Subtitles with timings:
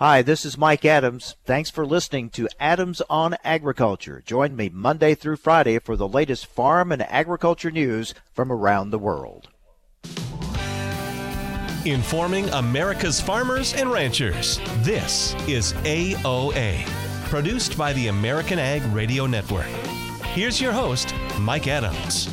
[0.00, 1.36] Hi, this is Mike Adams.
[1.44, 4.22] Thanks for listening to Adams on Agriculture.
[4.24, 8.98] Join me Monday through Friday for the latest farm and agriculture news from around the
[8.98, 9.50] world.
[11.84, 14.58] Informing America's farmers and ranchers.
[14.78, 16.82] This is AOA,
[17.28, 19.66] produced by the American Ag Radio Network.
[20.32, 22.30] Here's your host, Mike Adams.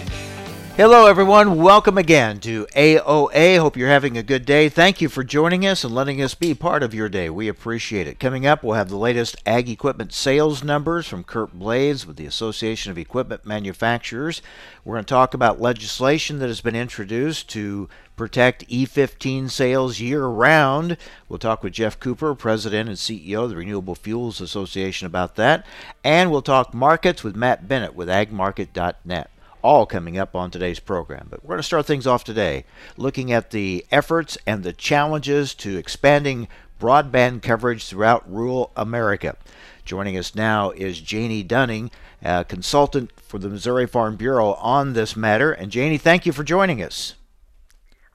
[0.78, 1.60] Hello, everyone.
[1.60, 3.58] Welcome again to AOA.
[3.58, 4.70] Hope you're having a good day.
[4.70, 7.32] Thank you for joining us and letting us be part of your day.
[7.32, 8.20] We appreciate it.
[8.20, 12.28] Coming up, we'll have the latest ag equipment sales numbers from Curt Blades with the
[12.28, 14.44] Association of Equipment Manufacturers.
[14.86, 20.28] We're going to talk about legislation that has been introduced to protect E15 sales year
[20.28, 20.98] round.
[21.28, 25.66] We'll talk with Geoff Cooper, President and CEO of the Renewable Fuels Association, about that.
[26.04, 29.32] And we'll talk markets with Matt Bennett with agmarket.net
[29.68, 31.28] all coming up on today's program.
[31.30, 32.64] But we're going to start things off today
[32.96, 36.48] looking at the efforts and the challenges to expanding
[36.80, 39.36] broadband coverage throughout rural America.
[39.84, 41.92] Joining us now is Janie Dunning,
[42.24, 45.52] a consultant for the Missouri Farm Bureau on this matter.
[45.52, 47.16] And Janie, thank you for joining us.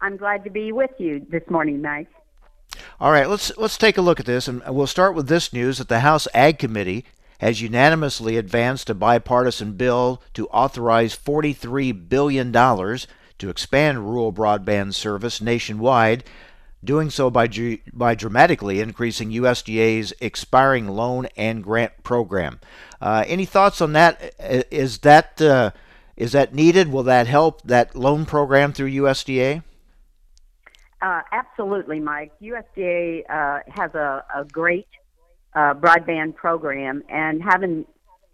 [0.00, 2.08] I'm glad to be with you this morning, Mike.
[2.98, 5.76] All right, let's let's take a look at this, and we'll start with this news
[5.76, 7.04] that the House Ag Committee
[7.42, 15.40] has unanimously advanced a bipartisan bill to authorize $43 billion to expand rural broadband service
[15.40, 16.22] nationwide,
[16.84, 17.50] doing so by,
[17.92, 22.60] by dramatically increasing USDA's expiring loan and grant program.
[23.00, 24.36] Uh, any thoughts on that?
[24.70, 25.72] Is that uh,
[26.16, 26.92] is that needed?
[26.92, 29.64] Will that help that loan program through USDA?
[31.00, 32.30] Uh, absolutely, Mike.
[32.40, 34.86] USDA uh, has a, a great
[35.54, 37.84] uh, broadband program, and having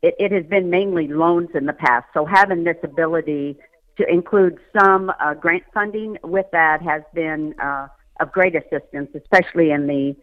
[0.03, 2.07] it, it has been mainly loans in the past.
[2.15, 3.57] So having this ability
[3.97, 7.89] to include some uh, grant funding with that has been uh,
[8.21, 10.17] of great assistance, especially in the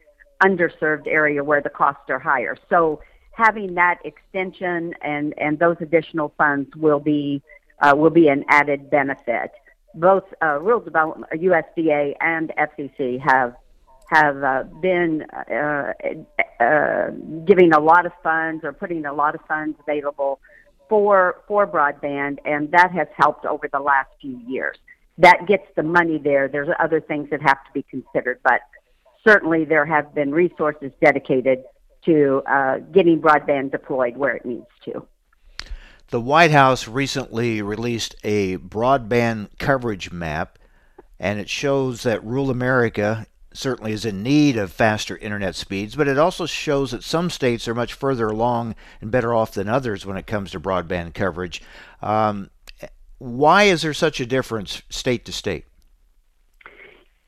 [0.43, 2.57] underserved area where the costs are higher.
[2.69, 7.41] So having that extension and, and those additional funds will be
[7.81, 9.51] uh, will be an added benefit.
[9.95, 13.55] Both uh, Rural Development, USDA, and FCC have
[14.09, 15.93] have uh, been uh,
[16.59, 17.09] uh,
[17.45, 20.39] giving a lot of funds or putting a lot of funds available
[20.89, 24.77] for for broadband, and that has helped over the last few years.
[25.17, 26.47] That gets the money there.
[26.47, 28.61] There's other things that have to be considered, but
[29.27, 31.63] certainly there have been resources dedicated
[32.05, 35.07] to uh, getting broadband deployed where it needs to.
[36.09, 40.59] The White House recently released a broadband coverage map,
[41.19, 43.25] and it shows that rural America
[43.57, 47.67] certainly is in need of faster internet speeds, but it also shows that some states
[47.67, 51.61] are much further along and better off than others when it comes to broadband coverage.
[52.01, 52.49] Um,
[53.17, 55.65] why is there such a difference state to state?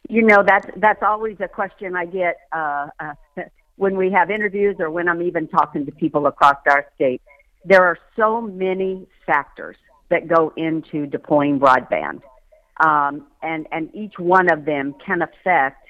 [0.09, 3.13] You know that's that's always a question I get uh, uh,
[3.75, 7.21] when we have interviews or when I'm even talking to people across our state.
[7.65, 9.75] There are so many factors
[10.09, 12.21] that go into deploying broadband,
[12.79, 15.86] um, and and each one of them can affect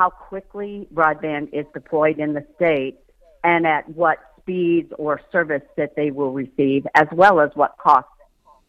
[0.00, 2.98] how quickly broadband is deployed in the state
[3.44, 8.08] and at what speeds or service that they will receive, as well as what costs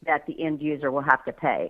[0.06, 1.70] that the end user will have to pay.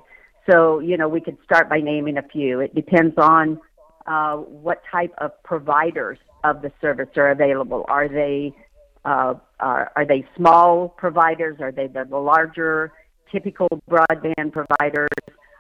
[0.50, 2.60] So, you know, we could start by naming a few.
[2.60, 3.60] It depends on
[4.08, 7.86] uh, what type of providers of the service are available.
[7.88, 8.56] Are they
[9.06, 11.58] uh, are, are they small providers?
[11.60, 12.94] Are they the, the larger
[13.32, 15.10] typical broadband providers?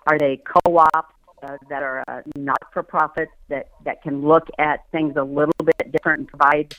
[0.07, 1.13] Are they co-ops?
[1.43, 5.53] Uh, that are uh, not for profits that, that can look at things a little
[5.63, 6.75] bit different and provide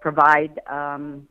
[0.00, 1.28] provide um,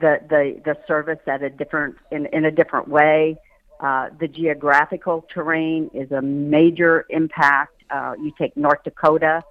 [0.00, 3.36] the, the the service at a different in, in a different way.
[3.80, 7.82] Uh, the geographical terrain is a major impact.
[7.90, 9.42] Uh, you take North Dakota;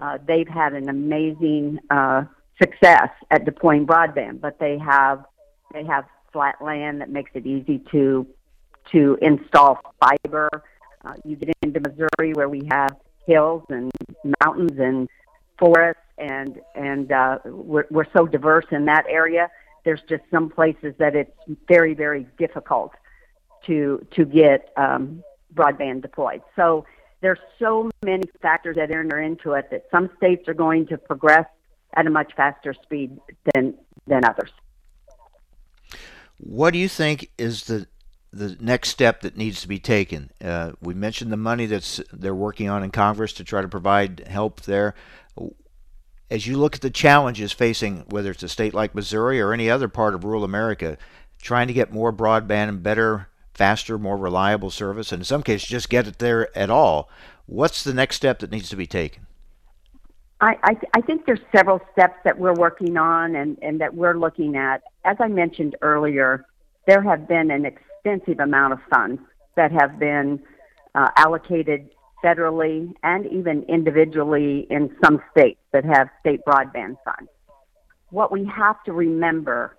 [0.00, 2.24] uh, they've had an amazing uh,
[2.60, 5.24] success at deploying broadband, but they have
[5.72, 8.26] they have flat land that makes it easy to
[8.92, 10.48] to install fiber.
[11.06, 12.96] Uh, you get into Missouri where we have
[13.26, 13.92] hills and
[14.42, 15.08] mountains and
[15.58, 19.48] forests, and and uh, we're, we're so diverse in that area.
[19.84, 21.30] There's just some places that it's
[21.68, 22.92] very very difficult
[23.66, 25.22] to to get um,
[25.54, 26.42] broadband deployed.
[26.56, 26.84] So
[27.20, 31.46] there's so many factors that enter into it that some states are going to progress
[31.94, 33.18] at a much faster speed
[33.54, 33.74] than
[34.08, 34.50] than others.
[36.38, 37.86] What do you think is the
[38.36, 40.30] the next step that needs to be taken.
[40.42, 44.24] Uh, we mentioned the money that's they're working on in Congress to try to provide
[44.26, 44.94] help there.
[46.30, 49.70] As you look at the challenges facing, whether it's a state like Missouri or any
[49.70, 50.98] other part of rural America,
[51.40, 55.68] trying to get more broadband and better, faster, more reliable service, and in some cases
[55.68, 57.08] just get it there at all,
[57.46, 59.26] what's the next step that needs to be taken?
[60.40, 64.18] I, I, I think there's several steps that we're working on and, and that we're
[64.18, 64.82] looking at.
[65.04, 66.44] As I mentioned earlier,
[66.86, 67.64] there have been an
[68.06, 69.20] extensive amount of funds
[69.56, 70.40] that have been
[70.94, 71.88] uh, allocated
[72.24, 77.30] federally and even individually in some states that have state broadband funds.
[78.10, 79.76] What we have to remember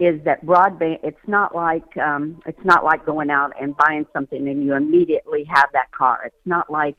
[0.00, 4.48] is that broadband it's not like um, it's not like going out and buying something
[4.48, 6.22] and you immediately have that car.
[6.26, 6.96] It's not like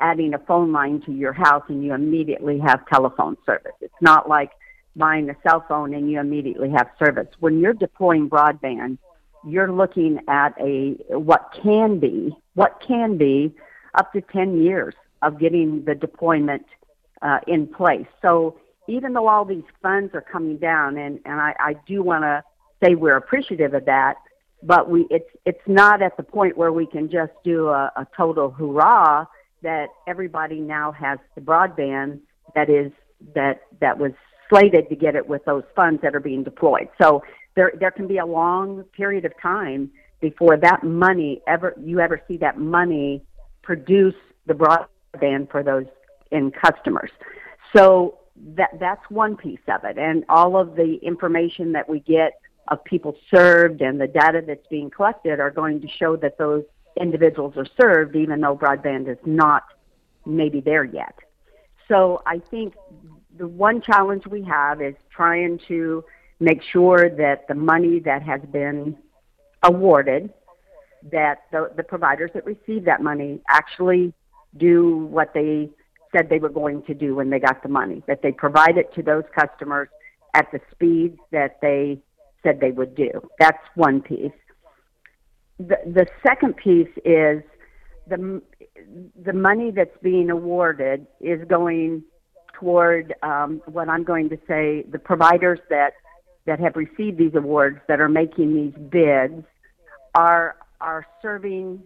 [0.00, 3.72] adding a phone line to your house and you immediately have telephone service.
[3.80, 4.50] It's not like
[4.96, 7.28] buying a cell phone and you immediately have service.
[7.38, 8.98] When you're deploying broadband,
[9.44, 13.54] you're looking at a what can be what can be
[13.94, 16.64] up to 10 years of getting the deployment
[17.22, 18.06] uh, in place.
[18.20, 18.58] So
[18.88, 22.42] even though all these funds are coming down, and, and I, I do want to
[22.82, 24.16] say we're appreciative of that,
[24.62, 28.06] but we it's it's not at the point where we can just do a, a
[28.16, 29.24] total hurrah
[29.62, 32.20] that everybody now has the broadband
[32.54, 32.92] that is
[33.34, 34.12] that that was
[34.48, 36.88] slated to get it with those funds that are being deployed.
[37.00, 37.22] So
[37.54, 39.90] there there can be a long period of time
[40.20, 43.22] before that money ever you ever see that money
[43.62, 44.14] produce
[44.46, 45.86] the broadband for those
[46.30, 47.10] end customers.
[47.76, 48.18] So
[48.56, 52.82] that that's one piece of it, and all of the information that we get of
[52.84, 56.62] people served and the data that's being collected are going to show that those
[57.00, 59.64] individuals are served, even though broadband is not
[60.24, 61.14] maybe there yet.
[61.88, 62.74] So I think
[63.36, 66.04] the one challenge we have is trying to
[66.42, 68.96] make sure that the money that has been
[69.62, 70.32] awarded,
[71.10, 74.12] that the, the providers that receive that money actually
[74.56, 75.70] do what they
[76.14, 78.92] said they were going to do when they got the money, that they provide it
[78.94, 79.88] to those customers
[80.34, 81.98] at the speeds that they
[82.42, 83.10] said they would do.
[83.38, 84.32] That's one piece.
[85.58, 87.42] The, the second piece is
[88.08, 88.42] the,
[89.24, 92.02] the money that's being awarded is going
[92.58, 95.94] toward um, what I'm going to say the providers that,
[96.46, 99.44] that have received these awards that are making these bids
[100.14, 101.82] are, are serving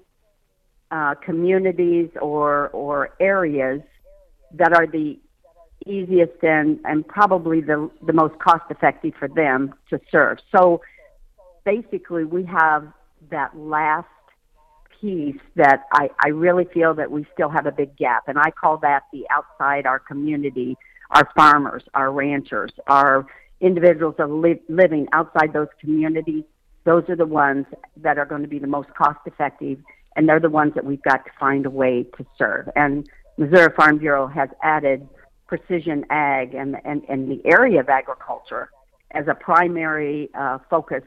[0.90, 3.82] uh, communities or, or areas
[4.52, 5.18] that are the
[5.84, 10.38] easiest and, and probably the, the most cost effective for them to serve.
[10.54, 10.80] So
[11.64, 12.88] basically, we have
[13.30, 14.06] that last
[15.00, 18.50] piece that I, I really feel that we still have a big gap, and I
[18.50, 20.76] call that the outside our community,
[21.10, 23.26] our farmers, our ranchers, our
[23.60, 26.44] individuals are live, living outside those communities.
[26.84, 27.66] Those are the ones
[27.96, 29.78] that are going to be the most cost effective,
[30.14, 32.68] and they're the ones that we've got to find a way to serve.
[32.76, 33.08] And
[33.38, 35.08] Missouri Farm Bureau has added
[35.46, 38.70] precision ag and, and, and the area of agriculture
[39.12, 41.02] as a primary uh, focus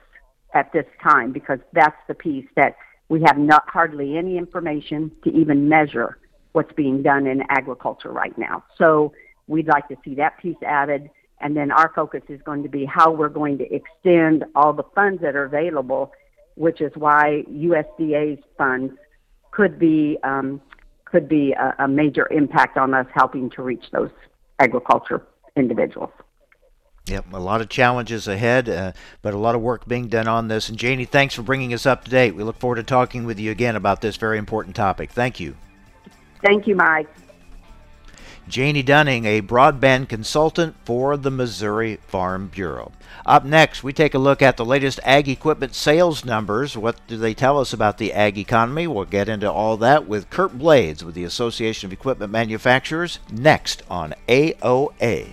[0.54, 2.76] at this time because that's the piece that
[3.10, 6.18] we have not hardly any information to even measure
[6.54, 8.64] what's being done in agriculture right now.
[8.78, 9.14] So
[9.48, 11.10] we'd like to see that piece added.
[11.42, 14.84] And then our focus is going to be how we're going to extend all the
[14.96, 16.12] funds that are available,
[16.56, 18.94] which is why USDA's funds
[19.52, 20.62] could be um,
[21.06, 24.12] could be a, a major impact on us helping to reach those
[24.60, 25.26] agriculture
[25.56, 26.12] individuals.
[27.08, 28.92] Yep, a lot of challenges ahead, uh,
[29.24, 30.70] but a lot of work being done on this.
[30.70, 32.36] And Janie, thanks for bringing us up to date.
[32.36, 35.12] We look forward to talking with you again about this very important topic.
[35.12, 35.56] Thank you.
[36.46, 37.10] Thank you, Mike.
[38.50, 42.92] Janie Dunning, a broadband consultant for the Missouri Farm Bureau.
[43.24, 46.76] Up next, we take a look at the latest ag equipment sales numbers.
[46.76, 48.88] What do they tell us about the ag economy?
[48.88, 53.84] We'll get into all that with Curt Blades with the Association of Equipment Manufacturers next
[53.88, 55.30] on AOA.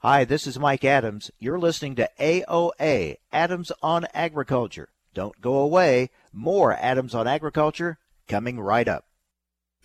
[0.00, 1.30] Hi, this is Mike Adams.
[1.40, 4.90] You're listening to AOA, Adams on Agriculture.
[5.16, 6.10] Don't go away.
[6.30, 9.06] More Adams on Agriculture coming right up.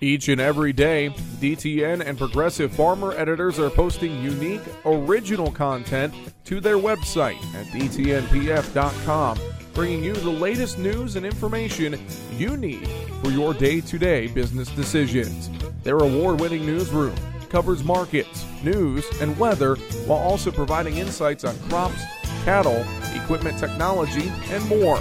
[0.02, 1.10] Each and every day,
[1.40, 9.40] DTN and Progressive Farmer editors are posting unique, original content to their website at dtnpf.com,
[9.74, 11.98] bringing you the latest news and information
[12.34, 12.90] you need
[13.24, 15.50] for your day to day business decisions.
[15.84, 17.16] Their award winning newsroom
[17.48, 19.76] covers markets, news, and weather
[20.08, 22.04] while also providing insights on crops,
[22.44, 22.84] cattle,
[23.16, 25.00] equipment technology, and more.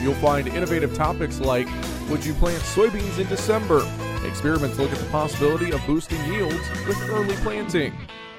[0.00, 1.68] You'll find innovative topics like
[2.08, 3.86] Would you plant soybeans in December?
[4.24, 7.92] Experiments look at the possibility of boosting yields with early planting.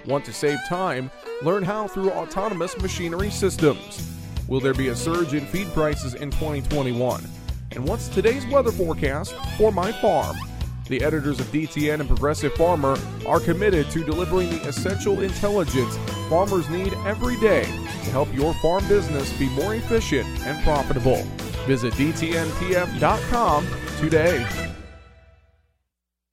[0.06, 1.12] Want to save time?
[1.42, 4.10] Learn how through autonomous machinery systems.
[4.48, 7.24] Will there be a surge in feed prices in 2021?
[7.72, 10.38] And what's today's weather forecast for my farm?
[10.88, 15.98] The editors of DTN and Progressive Farmer are committed to delivering the essential intelligence
[16.30, 21.26] farmers need every day to help your farm business be more efficient and profitable.
[21.66, 23.68] Visit DTNPF.com
[24.00, 24.46] today.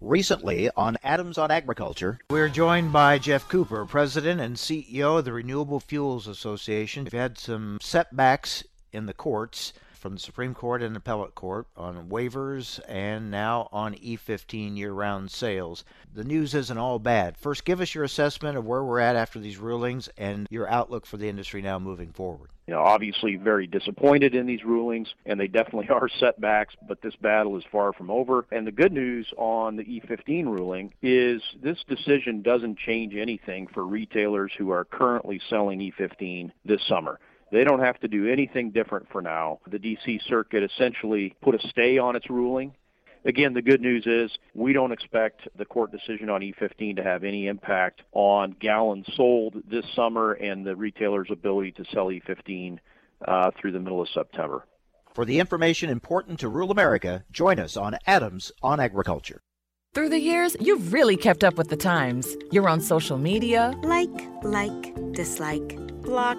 [0.01, 5.33] Recently on Adams on Agriculture, we're joined by Geoff Cooper, President and CEO of the
[5.33, 7.05] Renewable Fuels Association.
[7.05, 12.09] We've had some setbacks in the courts from the Supreme Court and Appellate Court on
[12.09, 15.85] waivers and now on E15 year round sales.
[16.15, 17.37] The news isn't all bad.
[17.37, 21.05] First, give us your assessment of where we're at after these rulings and your outlook
[21.05, 22.49] for the industry now moving forward.
[22.67, 27.17] You know, obviously very disappointed in these rulings, and they definitely are setbacks, but this
[27.17, 28.47] battle is far from over.
[28.51, 33.85] And the good news on the E15 ruling is this decision doesn't change anything for
[33.85, 37.19] retailers who are currently selling E15 this summer.
[37.53, 39.59] They don't have to do anything different for now.
[39.71, 40.21] The D.C.
[40.29, 42.75] Circuit essentially put a stay on its ruling.
[43.25, 47.23] Again, the good news is we don't expect the court decision on E15 to have
[47.23, 52.79] any impact on gallons sold this summer and the retailer's ability to sell E15
[53.27, 54.67] uh, through the middle of September.
[55.15, 59.43] For the information important to rural America, join us on Adams on Agriculture.
[59.93, 62.37] Through the years, you've really kept up with the times.
[62.53, 63.75] You're on social media.
[63.83, 64.09] Like,
[64.45, 66.39] like, dislike, block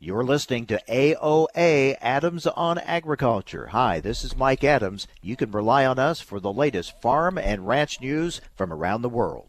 [0.00, 3.66] You're listening to AOA Adams on Agriculture.
[3.72, 5.08] Hi, this is Mike Adams.
[5.20, 9.08] You can rely on us for the latest farm and ranch news from around the
[9.08, 9.48] world.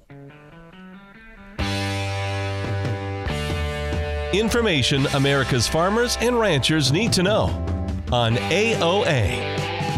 [4.33, 7.43] Information America's farmers and ranchers need to know
[8.11, 9.37] on AOA.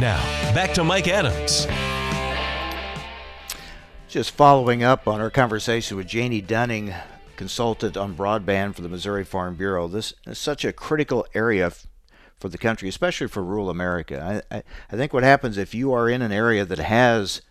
[0.01, 0.21] Now,
[0.53, 1.65] back to Mike Adams.
[4.09, 6.93] Just following up on our conversation with Janie Dunning
[7.41, 9.87] consultant on broadband for the Missouri Farm Bureau.
[9.87, 11.71] This is such a critical area
[12.39, 14.43] for the country, especially for rural America.
[14.51, 17.41] I, I, I think what happens if you are in an area that has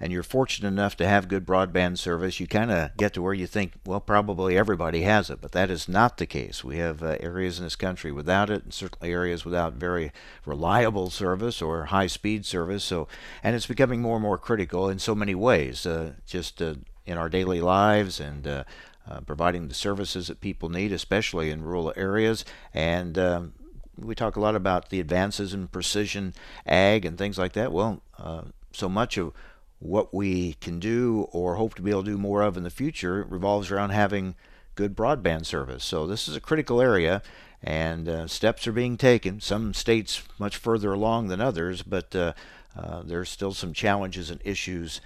[0.00, 3.34] and you're fortunate enough to have good broadband service, you kind of get to where
[3.34, 6.64] you think, well, probably everybody has it, but that is not the case.
[6.64, 10.10] We have uh, areas in this country without it, and certainly areas without very
[10.44, 12.82] reliable service or high-speed service.
[12.82, 13.06] So,
[13.44, 16.74] and it's becoming more and more critical in so many ways, uh, just uh,
[17.06, 18.64] in our daily lives and
[19.08, 22.44] uh, providing the services that people need, especially in rural areas.
[22.74, 23.52] And um,
[23.96, 26.34] we talk a lot about the advances in precision
[26.66, 27.72] ag and things like that.
[27.72, 28.42] Well, uh,
[28.72, 29.32] so much of
[29.78, 32.70] what we can do or hope to be able to do more of in the
[32.70, 34.34] future revolves around having
[34.74, 35.84] good broadband service.
[35.84, 37.22] So this is a critical area,
[37.62, 39.40] and uh, steps are being taken.
[39.40, 42.34] Some states much further along than others, but uh,
[42.76, 45.00] uh, still some challenges and issues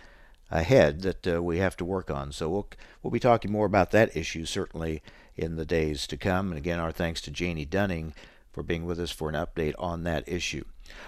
[0.51, 2.33] ahead that uh, we have to work on.
[2.33, 2.69] So we'll
[3.03, 5.03] we'll be talking more about that issue certainly
[5.37, 6.51] in the days to come.
[6.51, 8.15] And again, our thanks to Janie Dunning
[8.53, 10.65] for being with us for an update on that issue.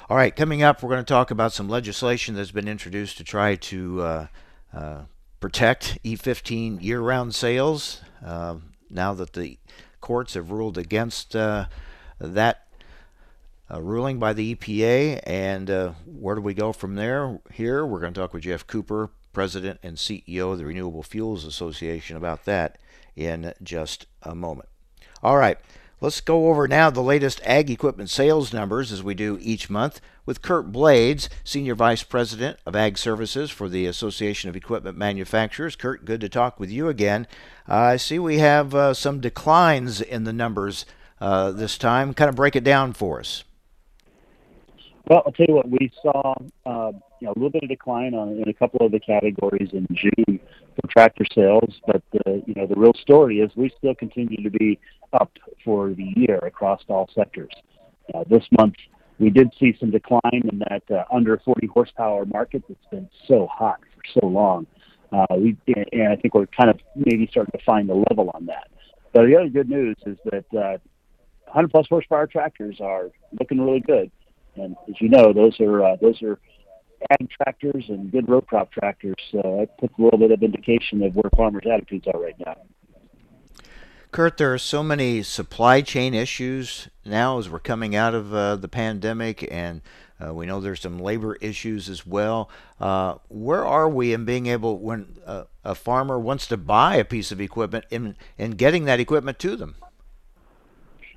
[0.08, 3.24] All right, coming up, we're going to talk about some legislation that's been introduced to
[3.24, 4.26] try to uh,
[4.72, 5.00] uh,
[5.38, 8.00] protect E15 year-round sales.
[8.24, 9.58] Um, now that the
[10.00, 11.66] courts have ruled against uh,
[12.18, 12.66] that
[13.70, 15.20] uh, ruling by the EPA.
[15.24, 17.40] And uh, where do we go from there?
[17.52, 21.44] Here, we're going to talk with Geoff Cooper, President and CEO of the Renewable Fuels
[21.44, 22.78] Association, about that
[23.14, 24.70] in just a moment.
[25.22, 25.58] All right,
[26.00, 30.00] let's go over now the latest ag equipment sales numbers as we do each month
[30.24, 35.76] with Curt Blades, Senior Vice President of Ag Services for the Association of Equipment Manufacturers.
[35.76, 37.26] Curt, good to talk with you again.
[37.68, 40.86] Uh, I see we have uh, some declines in the numbers
[41.20, 42.14] uh, this time.
[42.14, 43.44] Kind of break it down for us.
[45.06, 48.14] Well, I'll tell you what, we saw uh, you know, a little bit of decline
[48.14, 50.40] on, in a couple of the categories in June
[50.74, 54.50] for tractor sales, but the, you know, the real story is we still continue to
[54.50, 54.78] be
[55.12, 55.30] up
[55.64, 57.52] for the year across all sectors.
[58.14, 58.74] Uh, this month,
[59.18, 63.48] we did see some decline in that uh, under 40 horsepower market that's been so
[63.50, 64.66] hot for so long.
[65.12, 65.56] Uh, we,
[65.92, 68.68] and I think we're kind of maybe starting to find the level on that.
[69.12, 70.78] But the other good news is that uh,
[71.46, 73.08] 100 plus horsepower tractors are
[73.38, 74.10] looking really good.
[74.56, 76.38] And as you know, those are uh, those are
[77.10, 79.16] ag tractors and good row crop tractors.
[79.30, 82.56] So that puts a little bit of indication of where farmers' attitudes are right now.
[84.12, 88.56] Curt, there are so many supply chain issues now as we're coming out of uh,
[88.56, 89.82] the pandemic, and
[90.24, 92.48] uh, we know there's some labor issues as well.
[92.80, 97.30] Uh, where are we in being able, when a farmer wants to buy a piece
[97.30, 99.74] of equipment, in, in getting that equipment to them?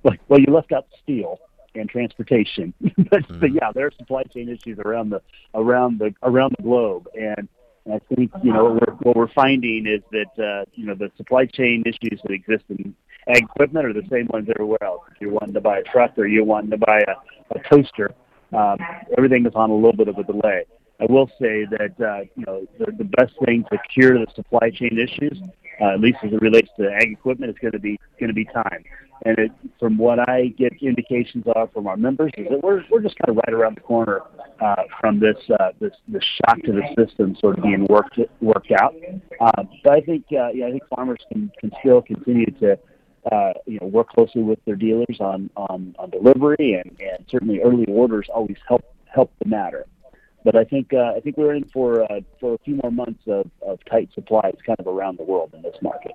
[0.04, 1.40] Well, you left out steel
[1.76, 3.40] and transportation, but, mm.
[3.40, 5.22] but yeah, there are supply chain issues around the
[5.54, 7.48] around the around the globe, and
[7.92, 11.12] I think you know what we're, what we're finding is that uh, you know the
[11.18, 12.96] supply chain issues that exist in
[13.28, 15.02] ag equipment are the same ones everywhere else.
[15.12, 18.14] If you're wanting to buy a truck or you're wanting to buy a, a toaster,
[18.54, 18.78] um,
[19.18, 20.66] everything is on a little bit of a delay.
[21.00, 24.70] I will say that uh, you know the, the best thing to cure the supply
[24.70, 25.42] chain issues,
[25.82, 28.34] uh, at least as it relates to ag equipment, is going to be going to
[28.34, 28.84] be time.
[29.26, 33.02] And it, from what I get indications of from our members, is that we're we're
[33.02, 34.22] just kind of right around the corner
[34.62, 38.72] uh, from this uh, this this shock to the system sort of being worked worked
[38.72, 38.96] out.
[39.42, 42.80] Uh, but I think uh, yeah, I think farmers can can still continue to
[43.32, 47.60] uh, you know work closely with their dealers on on, on delivery and, and certainly
[47.60, 49.86] early orders always help help the matter.
[50.52, 53.22] But I think uh, I think we're in for uh, for a few more months
[53.28, 56.14] of, of tight supplies, kind of around the world in this market.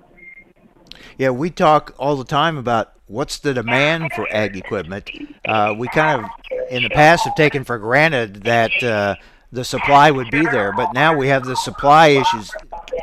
[1.18, 5.08] Yeah, we talk all the time about what's the demand for ag equipment.
[5.46, 6.30] Uh, we kind of,
[6.68, 9.14] in the past, have taken for granted that uh,
[9.52, 12.50] the supply would be there, but now we have the supply issues.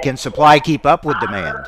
[0.03, 1.65] Can supply keep up with demand?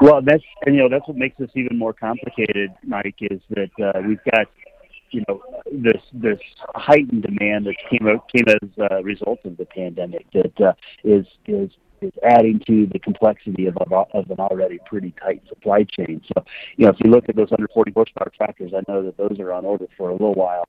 [0.00, 3.14] Well, that's and you know that's what makes this even more complicated, Mike.
[3.20, 4.48] Is that uh, we've got
[5.14, 5.40] you know
[5.72, 6.38] this this
[6.74, 10.72] heightened demand that came out, came as a result of the pandemic that uh,
[11.04, 15.84] is is is adding to the complexity of, of, of an already pretty tight supply
[15.84, 16.20] chain.
[16.26, 16.44] So,
[16.76, 19.38] you know, if you look at those under 40 horsepower tractors, I know that those
[19.40, 20.68] are on order for a little while.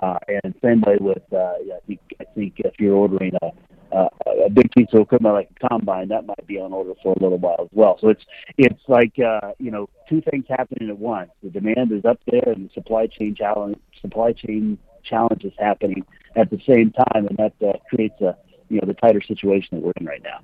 [0.00, 3.50] Uh, and same way with, uh, yeah, I think I think if you're ordering a,
[3.94, 4.08] a,
[4.46, 7.22] a big piece of equipment like a combine, that might be on order for a
[7.22, 7.98] little while as well.
[8.00, 8.24] So it's
[8.56, 11.30] it's like uh, you know two things happening at once.
[11.42, 16.06] The demand is up there, and the supply chain challenge supply chain challenge is happening
[16.36, 18.36] at the same time, and that uh, creates a
[18.70, 20.40] you know the tighter situation that we're in right now.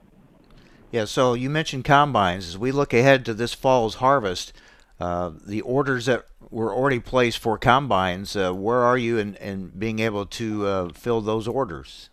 [0.90, 2.48] Yeah, so you mentioned combines.
[2.48, 4.52] As we look ahead to this fall's harvest,
[5.00, 9.68] uh, the orders that were already placed for combines, uh, where are you in, in
[9.68, 12.10] being able to uh, fill those orders?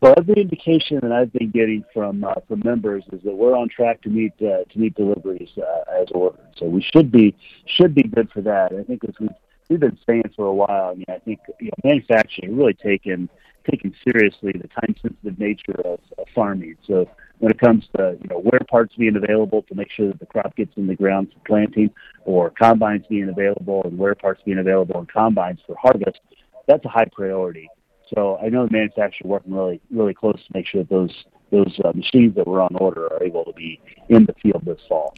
[0.00, 3.68] Well, every indication that I've been getting from uh, from members is that we're on
[3.68, 6.46] track to meet uh, to meet deliveries uh, as ordered.
[6.56, 7.34] So we should be
[7.66, 8.72] should be good for that.
[8.72, 9.30] I think as we've
[9.68, 10.90] we've been saying for a while.
[10.90, 13.28] I mean, I think you know, manufacturing really taken
[13.68, 16.76] taken seriously the time sensitive nature of, of farming.
[16.86, 20.20] So when it comes to you know where parts being available to make sure that
[20.20, 21.90] the crop gets in the ground for planting,
[22.24, 26.20] or combines being available and where parts being available in combines for harvest,
[26.66, 27.68] that's a high priority.
[28.14, 31.78] So I know the manufacturer working really really close to make sure that those those
[31.84, 35.14] uh, machines that were on order are able to be in the field this fall.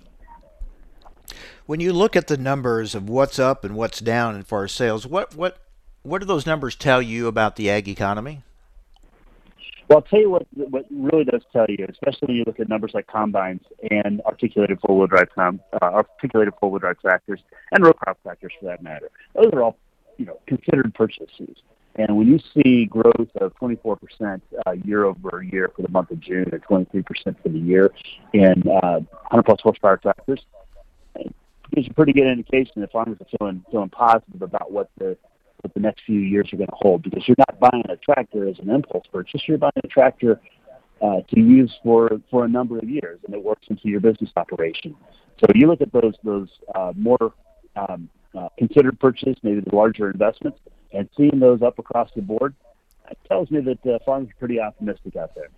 [1.66, 5.06] When you look at the numbers of what's up and what's down in far sales,
[5.06, 5.59] what what
[6.02, 8.42] what do those numbers tell you about the ag economy?
[9.90, 12.68] Well, I'll tell you what what really does tell you, especially when you look at
[12.68, 17.40] numbers like combines and articulated four-wheel drive com, uh, articulated four-wheel drive tractors
[17.72, 19.11] and row crop tractors for that matter.
[19.35, 19.76] Those are all,
[20.16, 21.57] you know, considered purchases.
[21.96, 26.20] And when you see growth of 24% uh, year over year for the month of
[26.20, 27.05] June and 23%
[27.42, 27.90] for the year
[28.33, 30.40] in uh, 100 plus horsepower tractors,
[31.16, 31.35] it
[31.74, 35.16] gives a pretty good indication that farmers are feeling feeling positive about what the
[35.62, 38.49] what the next few years are going to hold because you're not buying a tractor
[38.49, 39.42] as an impulse purchase.
[39.46, 40.40] You're buying a tractor
[41.03, 44.31] uh, to use for, for a number of years, and it works into your business
[44.37, 44.94] operation.
[45.38, 47.33] So you look at those those uh, more
[47.77, 50.59] um, uh, considered purchases, maybe the larger investments,
[50.92, 52.55] and seeing those up across the board,
[53.11, 55.49] it tells me that uh, farmers are pretty optimistic out there.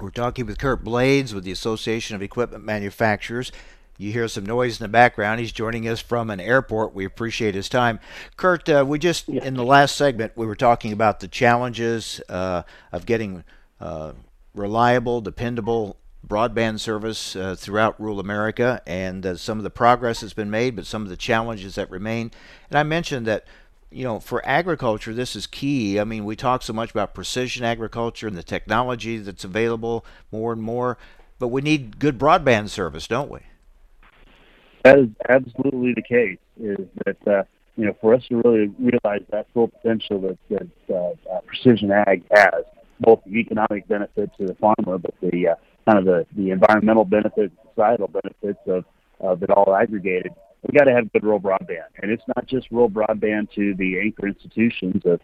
[0.00, 3.52] We're talking with Curt Blades with the Association of Equipment Manufacturers.
[4.00, 5.40] You hear some noise in the background.
[5.40, 6.94] He's joining us from an airport.
[6.94, 8.00] We appreciate his time.
[8.38, 9.44] Curt, uh, we just, yeah.
[9.44, 13.44] in the last segment, we were talking about the challenges uh, of getting
[13.78, 14.12] uh,
[14.54, 20.32] reliable, dependable broadband service uh, throughout rural America and uh, some of the progress that's
[20.32, 22.30] been made, but some of the challenges that remain.
[22.70, 23.44] And I mentioned that
[23.90, 26.00] you know, for agriculture, this is key.
[26.00, 30.52] I mean, we talk so much about precision agriculture and the technology that's available more
[30.52, 30.96] and more,
[31.38, 33.40] but we need good broadband service, don't we?
[34.84, 36.38] That is absolutely the case.
[36.58, 37.42] Is that uh,
[37.76, 41.90] you know for us to really realize that full potential that, that uh, uh, precision
[41.92, 42.64] ag has,
[43.00, 45.54] both the economic benefit to the farmer, but the uh,
[45.86, 48.84] kind of the, the environmental benefits, societal benefits of
[49.20, 50.32] of it all aggregated.
[50.66, 54.00] We got to have good rural broadband, and it's not just rural broadband to the
[54.00, 55.20] anchor institutions of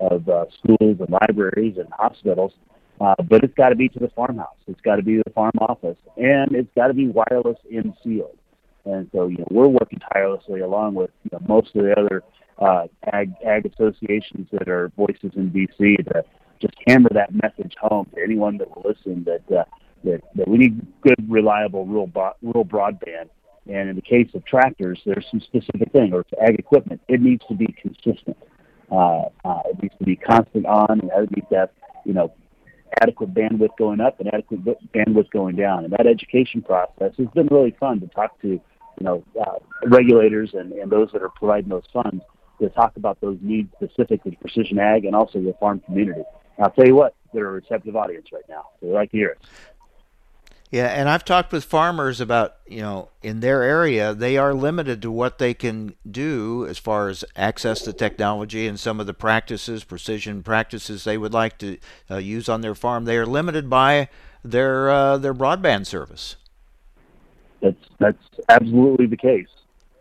[0.00, 2.52] of uh, schools and libraries and hospitals.
[3.00, 4.56] Uh, but it's got to be to the farmhouse.
[4.68, 8.36] It's got to be the farm office, and it's got to be wireless in field.
[8.84, 12.22] And so, you know, we're working tirelessly along with you know, most of the other
[12.58, 16.24] uh, ag, ag associations that are voices in DC to
[16.60, 19.64] just hammer that message home to anyone that will listen that uh,
[20.04, 22.10] that, that we need good, reliable rural
[22.42, 23.28] rural broadband.
[23.66, 27.42] And in the case of tractors, there's some specific thing, or ag equipment, it needs
[27.48, 28.36] to be consistent.
[28.92, 31.70] Uh, uh, it needs to be constant on, and it needs to have,
[32.04, 32.32] you know,
[33.00, 35.84] adequate bandwidth going up and adequate bandwidth going down.
[35.84, 38.60] And that education process has been really fun to talk to,
[38.98, 42.22] you know, uh, regulators and, and those that are providing those funds
[42.60, 46.22] to talk about those needs specifically precision ag and also the farm community.
[46.58, 48.68] I'll tell you what, they're a receptive audience right now.
[48.80, 49.38] They like to hear it.
[50.70, 55.02] Yeah, and I've talked with farmers about, you know, in their area, they are limited
[55.02, 59.14] to what they can do as far as access to technology and some of the
[59.14, 61.78] practices, precision practices they would like to
[62.10, 63.04] uh, use on their farm.
[63.04, 64.08] They are limited by
[64.42, 66.36] their uh, their broadband service.
[67.64, 68.18] That's that's
[68.50, 69.48] absolutely the case.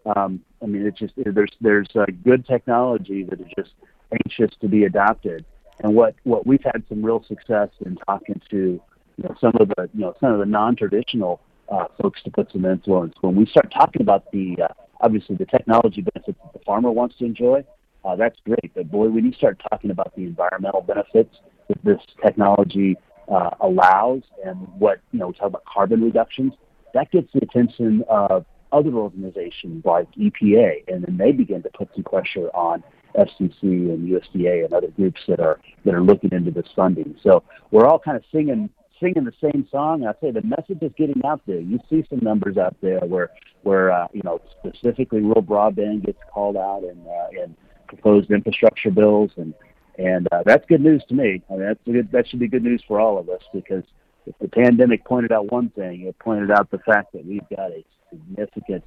[0.06, 3.72] Um, I mean, it's just there's there's uh, good technology that is just
[4.12, 5.46] anxious to be adopted,
[5.80, 9.70] and what what we've had some real success in talking to you know some of
[9.70, 13.46] the you know some of the non-traditional uh, folks to put some influence when we
[13.46, 17.64] start talking about the uh, obviously the technology benefits that the farmer wants to enjoy.
[18.04, 21.38] Uh, that's great, but boy, when you start talking about the environmental benefits
[21.70, 22.98] that this technology
[23.32, 26.52] uh, allows, and what you know, we talk about carbon reductions,
[26.94, 31.90] that gets the attention of other organizations like EPA, and then they begin to put
[31.94, 32.84] some pressure on
[33.16, 37.16] FCC and USDA and other groups that are that are looking into this funding.
[37.22, 40.06] So we're all kind of singing singing the same song.
[40.06, 41.60] I say the message is getting out there.
[41.60, 43.30] You see some numbers out there where
[43.62, 47.56] where uh, you know specifically rural broadband gets called out in uh, in
[47.88, 49.54] proposed infrastructure bills, and
[50.00, 51.44] and uh, that's good news to me.
[51.50, 53.84] I mean that's good, that should be good news for all of us because
[54.26, 57.72] if the pandemic pointed out one thing, it pointed out the fact that we've got
[57.72, 58.84] a significant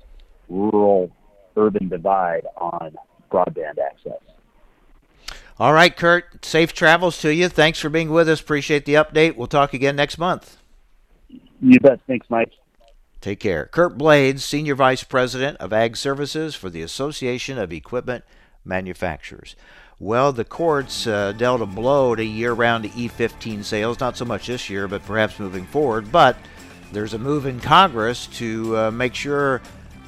[0.48, 1.10] rural
[1.56, 2.96] urban divide on
[3.30, 4.20] broadband access.
[5.58, 7.48] All right, Curt, safe travels to you.
[7.48, 8.40] Thanks for being with us.
[8.40, 9.36] Appreciate the update.
[9.36, 10.58] We'll talk again next month.
[11.60, 12.00] You bet.
[12.06, 12.52] Thanks, Mike.
[13.22, 13.66] Take care.
[13.66, 18.24] Curt Blades, Senior Vice President of Ag Services for the Association of Equipment
[18.64, 19.56] Manufacturers.
[19.98, 24.46] Well, the courts uh, dealt a blow to year round E15 sales, not so much
[24.46, 26.12] this year, but perhaps moving forward.
[26.12, 26.36] But
[26.92, 29.62] there's a move in Congress to uh, make sure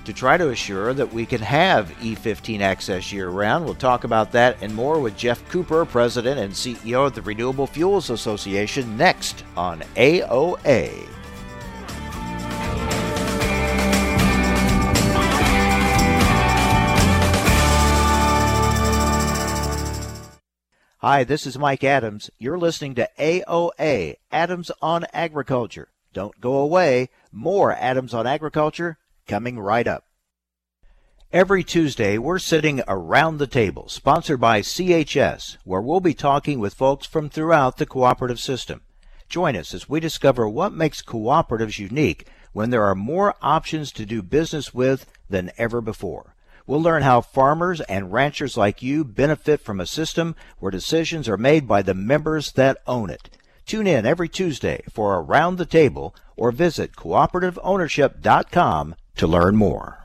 [0.05, 3.65] to try to assure that we can have E15 access year round.
[3.65, 7.67] We'll talk about that and more with Geoff Cooper, President and CEO of the Renewable
[7.67, 11.18] Fuels Association, next on AOA.
[21.01, 22.29] Hi, this is Mike Adams.
[22.41, 25.91] You're listening to AOA, Adams on Agriculture.
[26.13, 27.11] Don't go away.
[27.31, 30.03] More Adams on Agriculture coming right up.
[31.33, 36.75] Every Tuesday, we're sitting around the table, sponsored by CHS, where we'll be talking with
[36.75, 38.81] folks from throughout the cooperative system.
[39.29, 44.05] Join us as we discover what makes cooperatives unique when there are more options to
[44.05, 46.35] do business with than ever before.
[46.69, 51.39] We'll learn how farmers and ranchers like you benefit from a system where decisions are
[51.39, 53.31] made by the members that own it.
[53.65, 59.98] Tune in every Tuesday for Around the Table or visit cooperativeownership.com to learn more.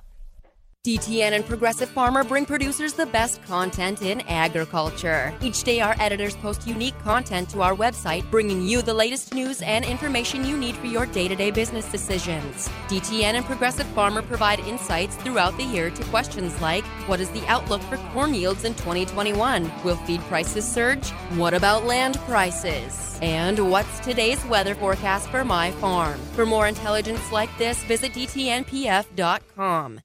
[0.86, 5.34] DTN and Progressive Farmer bring producers the best content in agriculture.
[5.42, 9.62] Each day, our editors post unique content to our website, bringing you the latest news
[9.62, 12.68] and information you need for your day to day business decisions.
[12.90, 17.48] DTN and Progressive Farmer provide insights throughout the year to questions like What is the
[17.48, 19.72] outlook for corn yields in 2021?
[19.86, 21.12] Will feed prices surge?
[21.40, 23.18] What about land prices?
[23.22, 26.20] And what's today's weather forecast for my farm?
[26.34, 30.02] For more intelligence like this, visit DTNPF.com.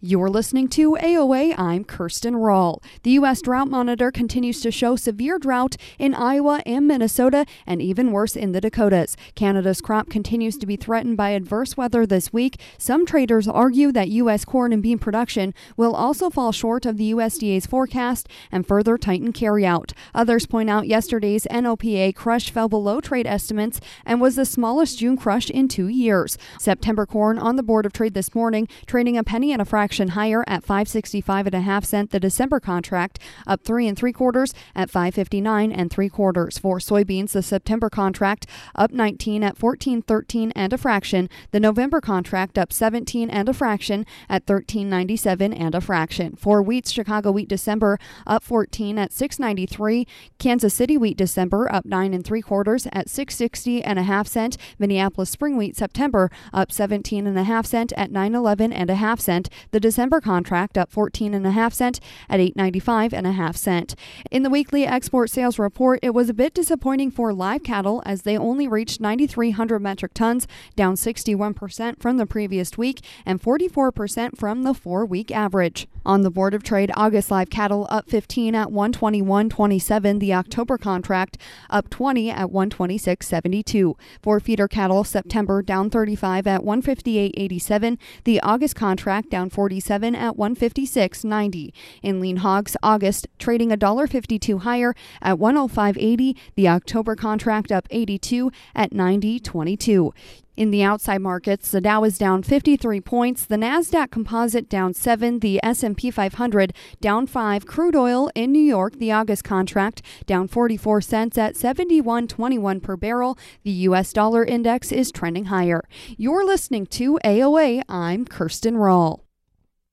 [0.00, 1.58] You're listening to AOA.
[1.58, 2.80] I'm Kirsten Rahl.
[3.02, 3.42] The U.S.
[3.42, 8.52] Drought Monitor continues to show severe drought in Iowa and Minnesota, and even worse in
[8.52, 9.16] the Dakotas.
[9.34, 12.60] Canada's crop continues to be threatened by adverse weather this week.
[12.78, 14.44] Some traders argue that U.S.
[14.44, 19.32] corn and bean production will also fall short of the USDA's forecast and further tighten
[19.32, 19.94] carryout.
[20.14, 25.16] Others point out yesterday's NOPA crush fell below trade estimates and was the smallest June
[25.16, 26.38] crush in two years.
[26.60, 29.87] September corn on the Board of Trade this morning, trading a penny and a fraction
[29.88, 32.10] fraction higher at 565 and a half cent.
[32.10, 36.58] The December contract up three and three quarters at 559 and three quarters.
[36.58, 41.30] For soybeans, the September contract up 19 at 1413 and a fraction.
[41.52, 46.36] The November contract up 17 and a fraction at 1397 and a fraction.
[46.36, 50.06] For wheats, Chicago wheat December up 14 at 693.
[50.38, 54.58] Kansas City wheat December up nine and three quarters at 660 and a half cent.
[54.78, 59.18] Minneapolis spring wheat September up 17 and a half cent at 911 and a half
[59.18, 59.48] cent.
[59.70, 63.94] The December contract up 14 and a half cent at 895 and a half cent.
[64.30, 68.22] In the weekly export sales report, it was a bit disappointing for live cattle as
[68.22, 74.62] they only reached 9,300 metric tons, down 61% from the previous week and 44% from
[74.62, 75.86] the four week average.
[76.04, 80.20] On the Board of Trade, August live cattle up 15 at 121.27.
[80.20, 81.36] The October contract
[81.68, 83.94] up 20 at 126.72.
[84.22, 87.98] For feeder cattle, September down 35 at 158.87.
[88.24, 91.72] The August contract down 47 at 156.90.
[92.02, 96.34] In lean hogs, August trading $1.52 higher at 105.80.
[96.54, 100.12] The October contract up 82 at 90.22.
[100.56, 105.40] In the outside markets, the Dow is down 53 points, the Nasdaq Composite down 7,
[105.40, 111.02] the S&P 500 down 5, crude oil in New York, the August contract down 44
[111.02, 113.38] cents at 71.21 per barrel.
[113.64, 115.84] The US dollar index is trending higher.
[116.16, 117.82] You're listening to AOA.
[117.86, 119.27] I'm Kirsten Rawl.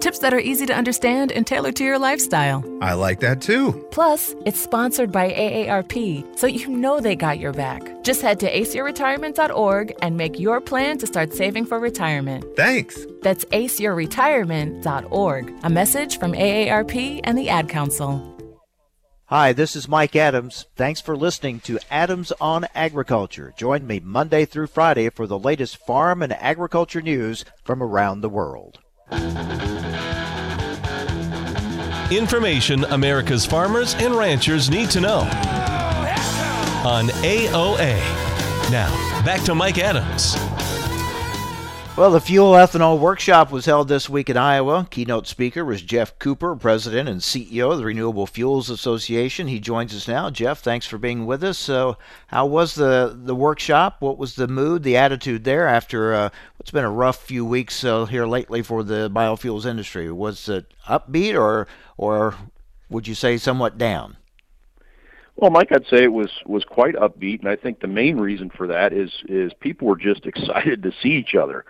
[0.00, 2.64] Tips that are easy to understand and tailored to your lifestyle.
[2.80, 3.86] I like that too.
[3.90, 7.82] Plus, it's sponsored by AARP, so you know they got your back.
[8.02, 12.46] Just head to aceyourretirement.org and make your plan to start saving for retirement.
[12.56, 13.06] Thanks.
[13.20, 15.54] That's aceyourretirement.org.
[15.62, 18.26] A message from AARP and the Ad Council.
[19.26, 20.66] Hi, this is Mike Adams.
[20.76, 23.52] Thanks for listening to Adams on Agriculture.
[23.56, 28.30] Join me Monday through Friday for the latest farm and agriculture news from around the
[28.30, 28.80] world.
[32.10, 35.20] Information America's farmers and ranchers need to know
[36.84, 37.98] on AOA.
[38.70, 38.90] Now,
[39.24, 40.34] back to Mike Adams.
[41.96, 44.86] Well, the Fuel Ethanol Workshop was held this week in Iowa.
[44.90, 49.48] Keynote speaker was Geoff Cooper, President and CEO of the Renewable Fuels Association.
[49.48, 50.30] He joins us now.
[50.30, 51.58] Geoff, thanks for being with us.
[51.58, 51.98] So,
[52.28, 53.96] how was the, the workshop?
[53.98, 57.84] What was the mood, the attitude there after uh, what's been a rough few weeks
[57.84, 60.10] uh, here lately for the biofuels industry?
[60.10, 61.66] Was it upbeat or,
[61.98, 62.34] or
[62.88, 64.16] would you say somewhat down?
[65.36, 68.48] Well, Mike, I'd say it was was quite upbeat, and I think the main reason
[68.48, 71.64] for that is is people were just excited to see each other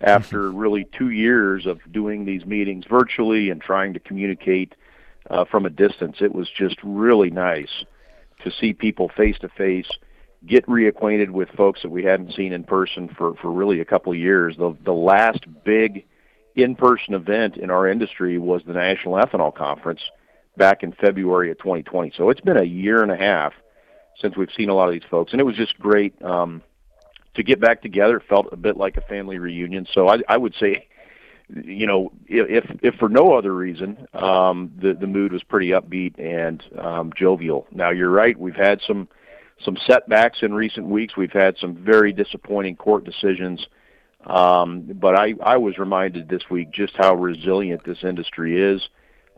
[0.00, 4.74] after really two years of doing these meetings virtually and trying to communicate
[5.28, 6.16] uh, from a distance.
[6.20, 7.84] It was just really nice
[8.44, 9.90] to see people face to face,
[10.46, 14.12] get reacquainted with folks that we hadn't seen in person for, for really a couple
[14.12, 14.56] of years.
[14.56, 16.06] The, the last big
[16.56, 20.00] in person event in our industry was the National Ethanol Conference
[20.56, 22.12] back in February of 2020.
[22.16, 23.52] So it's been a year and a half
[24.20, 26.20] since we've seen a lot of these folks, and it was just great.
[26.22, 26.62] Um,
[27.34, 28.22] to get back together.
[28.28, 29.86] Felt a bit like a family reunion.
[29.92, 30.88] So I, I would say,
[31.48, 36.18] you know, if if for no other reason, um, the the mood was pretty upbeat
[36.18, 37.66] and um, jovial.
[37.72, 38.38] Now you're right.
[38.38, 39.08] We've had some
[39.64, 41.16] some setbacks in recent weeks.
[41.16, 43.66] We've had some very disappointing court decisions.
[44.26, 48.86] Um, but I, I was reminded this week just how resilient this industry is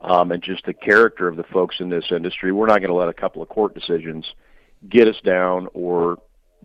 [0.00, 2.52] um, and just the character of the folks in this industry.
[2.52, 4.26] We're not going to let a couple of court decisions
[4.88, 6.18] get us down or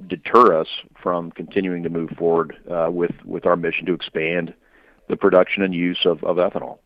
[0.08, 0.68] deter us
[1.02, 4.54] from continuing to move forward uh, with with our mission to expand
[5.10, 6.80] the production and use of, of ethanol.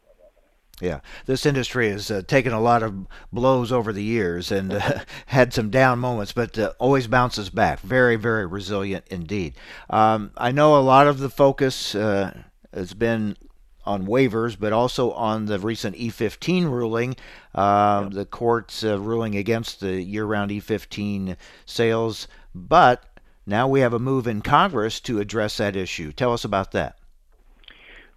[0.80, 5.02] Yeah, this industry has uh, taken a lot of blows over the years and uh,
[5.28, 7.80] had some down moments, but uh, always bounces back.
[7.82, 9.54] Very, very resilient indeed.
[9.90, 12.36] Um, I know a lot of the focus uh,
[12.74, 13.38] has been
[13.86, 17.16] on waivers, but also on the recent E15 ruling,
[17.56, 22.28] uh, the court's uh, ruling against the year-round E15 sales.
[22.54, 23.04] But
[23.46, 26.12] now we have a move in Congress to address that issue.
[26.12, 26.98] Tell us about that.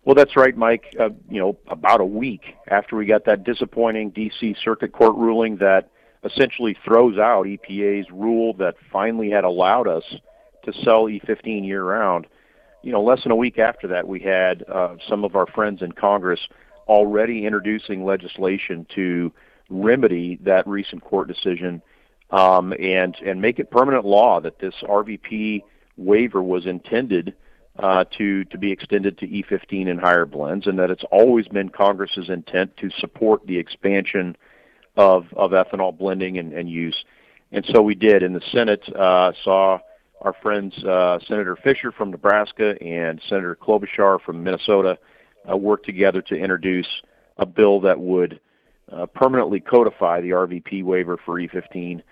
[0.05, 0.95] Well, that's right, Mike.
[0.99, 4.55] Uh, you know, about a week after we got that disappointing D.C.
[4.63, 5.91] Circuit Court ruling that
[6.25, 10.05] essentially throws out EPA's rule that finally had allowed us
[10.65, 12.27] to sell E15 year round,
[12.85, 15.81] you know, less than a week after that, we had uh, some of our friends
[15.81, 16.41] in Congress
[16.87, 19.33] already introducing legislation to
[19.71, 21.81] remedy that recent court decision
[22.31, 25.63] um, and and make it permanent law that this RVP
[25.97, 27.35] waiver was intended
[27.79, 31.71] uh, to to be extended to E15 and higher blends, and that it's always been
[31.71, 34.37] Congress's intent to support the expansion
[34.97, 37.05] of of ethanol blending and, and use.
[37.51, 38.23] And so we did.
[38.23, 39.79] And the Senate uh, saw
[40.21, 44.99] our friends uh, Senator Fischer from Nebraska and Senator Klobuchar from Minnesota
[45.51, 46.89] uh, work together to introduce
[47.37, 48.41] a bill that would
[48.91, 52.03] uh, permanently codify the RVP waiver for E15.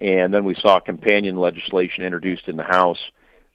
[0.00, 2.98] And then we saw companion legislation introduced in the House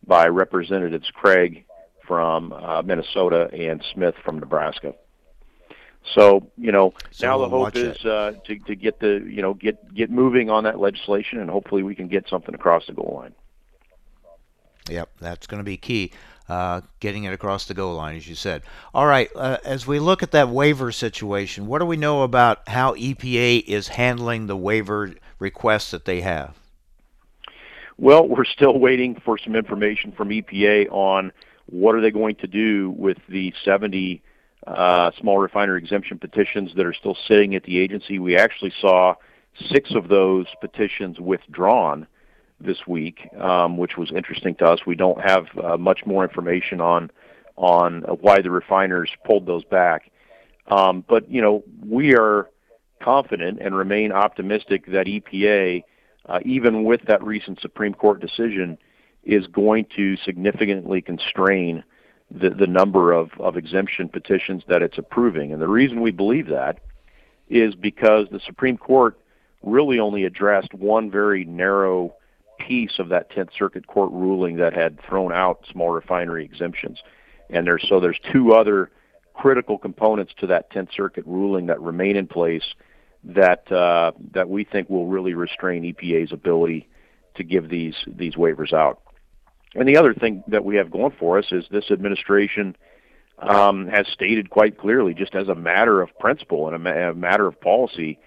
[0.06, 1.66] by Representatives Craig
[2.08, 4.94] from uh, Minnesota and Smith from Nebraska.
[6.14, 9.42] So you know So now we'll the hope is uh, to to get the you
[9.42, 12.94] know get get moving on that legislation and hopefully we can get something across the
[12.94, 13.34] goal line.
[14.90, 16.12] Yep, that's going to be key.
[16.48, 18.62] Uh, getting it across the goal line, as you said.
[18.94, 22.70] All right, uh, as we look at that waiver situation, what do we know about
[22.70, 26.56] how EPA is handling the waiver requests that they have?
[27.98, 31.32] Well, we're still waiting for some information from EPA on
[31.66, 34.22] what are they going to do with the 70
[34.68, 38.20] uh, small refinery exemption petitions that are still sitting at the agency.
[38.20, 39.16] We actually saw
[39.72, 42.06] six of those petitions withdrawn
[42.60, 44.80] this week, um, which was interesting to us.
[44.86, 47.12] We don't have uh, much more information on
[47.58, 50.12] on why the refiners pulled those back,
[50.68, 52.50] um, but you know we are
[53.02, 55.84] confident and remain optimistic that EPA,
[56.26, 58.78] uh, even with that recent Supreme Court decision,
[59.24, 61.84] is going to significantly constrain
[62.32, 65.54] the, the number of, of exemption petitions that it's approving.
[65.54, 66.80] And the reason we believe that
[67.50, 69.20] is because the Supreme Court
[69.62, 72.16] really only addressed one very narrow
[72.58, 77.00] piece of that 10th Circuit Court ruling that had thrown out small refinery exemptions.
[77.50, 78.92] And there's so there's two other
[79.34, 82.64] critical components to that 10th Circuit ruling that remain in place
[83.24, 86.88] that uh, that we think will really restrain EPA's ability
[87.36, 89.02] to give these these waivers out.
[89.76, 92.76] And the other thing that we have going for us is this administration
[93.40, 97.14] um, has stated quite clearly, just as a matter of principle and a, ma- a
[97.14, 98.18] matter of policy,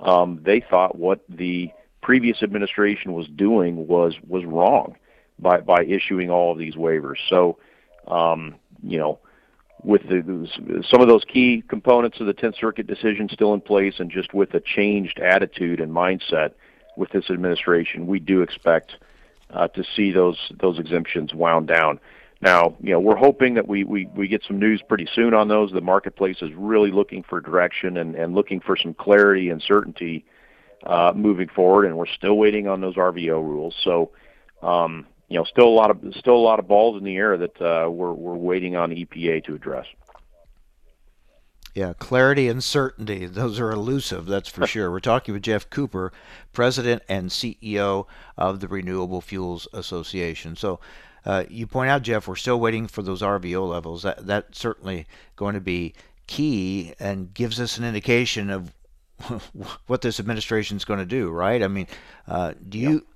[0.00, 1.70] um, they thought what the
[2.08, 4.96] previous administration was doing was was wrong
[5.38, 7.18] by by issuing all of these waivers.
[7.28, 7.58] So,
[8.06, 9.18] um, you know,
[9.84, 10.48] with the,
[10.90, 14.32] some of those key components of the 10th Circuit decision still in place, and just
[14.32, 16.52] with a changed attitude and mindset
[16.96, 18.96] with this administration, we do expect
[19.50, 22.00] uh, to see those those exemptions wound down.
[22.40, 25.48] Now, you know, we're hoping that we, we, we get some news pretty soon on
[25.48, 25.72] those.
[25.72, 30.24] The marketplace is really looking for direction and, and looking for some clarity and certainty
[30.84, 33.74] uh, moving forward, and we're still waiting on those RVO rules.
[33.82, 34.10] So,
[34.62, 37.36] um, you know, still a lot of still a lot of balls in the air
[37.36, 39.86] that uh, we're we're waiting on EPA to address.
[41.74, 44.90] Yeah, clarity and certainty, those are elusive, that's for sure.
[44.90, 46.12] We're talking with Geoff Cooper,
[46.52, 50.56] President and CEO of the Renewable Fuels Association.
[50.56, 50.80] So,
[51.24, 54.02] uh, you point out, Geoff, we're still waiting for those RVO levels.
[54.02, 55.94] That, that's certainly going to be
[56.26, 58.72] key and gives us an indication of
[59.86, 61.62] what this administration is going to do, right?
[61.62, 61.86] I mean,
[62.26, 63.06] uh, do you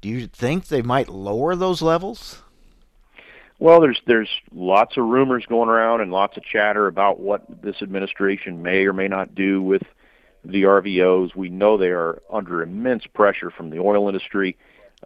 [0.00, 2.42] do you think they might lower those levels?
[3.58, 7.82] Well, there's there's lots of rumors going around and lots of chatter about what this
[7.82, 9.82] administration may or may not do with
[10.44, 11.36] the RVOs.
[11.36, 14.56] We know they are under immense pressure from the oil industry.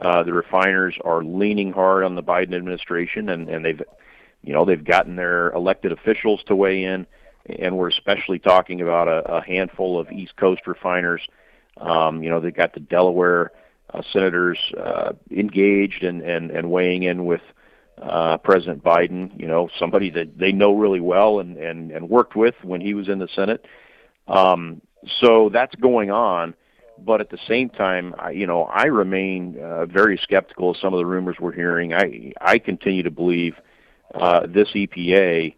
[0.01, 3.83] Uh, the refiners are leaning hard on the Biden administration, and, and they've,
[4.43, 7.07] you know, they've gotten their elected officials to weigh in,
[7.47, 11.23] and we're especially talking about a, a handful of East Coast refiners.
[11.77, 13.53] Um, you know, they've got the Delaware
[13.93, 17.43] uh, senators uh, engaged and, and, and weighing in with
[18.01, 22.35] uh, President Biden, you know, somebody that they know really well and, and, and worked
[22.35, 23.65] with when he was in the Senate.
[24.27, 24.81] Um,
[25.21, 26.55] so that's going on.
[26.97, 30.95] But at the same time, I, you know, I remain uh, very skeptical of some
[30.95, 31.93] of the rumors we're hearing.
[31.93, 33.57] I I continue to believe
[34.15, 35.55] uh, this EPA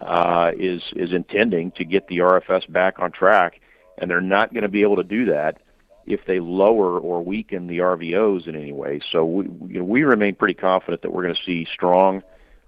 [0.00, 3.60] uh, is is intending to get the RFS back on track,
[3.96, 5.58] and they're not going to be able to do that
[6.06, 9.00] if they lower or weaken the RVOs in any way.
[9.12, 12.22] So we, you know, we remain pretty confident that we're going to see strong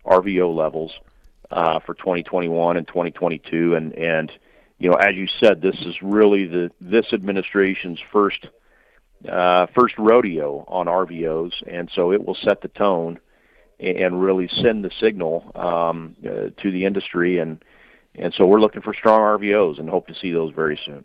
[0.04, 0.92] RVO levels
[1.50, 3.74] uh, for 2021 and 2022.
[3.74, 4.30] And, and
[4.78, 8.46] you know, as you said, this is really the this administration's first
[9.30, 13.20] uh, first rodeo on RVOs, and so it will set the tone
[13.80, 17.64] and really send the signal um, uh, to the industry and
[18.14, 21.04] And so we're looking for strong RVOs and hope to see those very soon.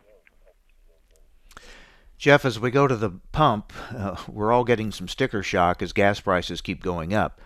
[2.18, 5.94] Geoff, as we go to the pump, uh, we're all getting some sticker shock as
[5.94, 7.42] gas prices keep going up.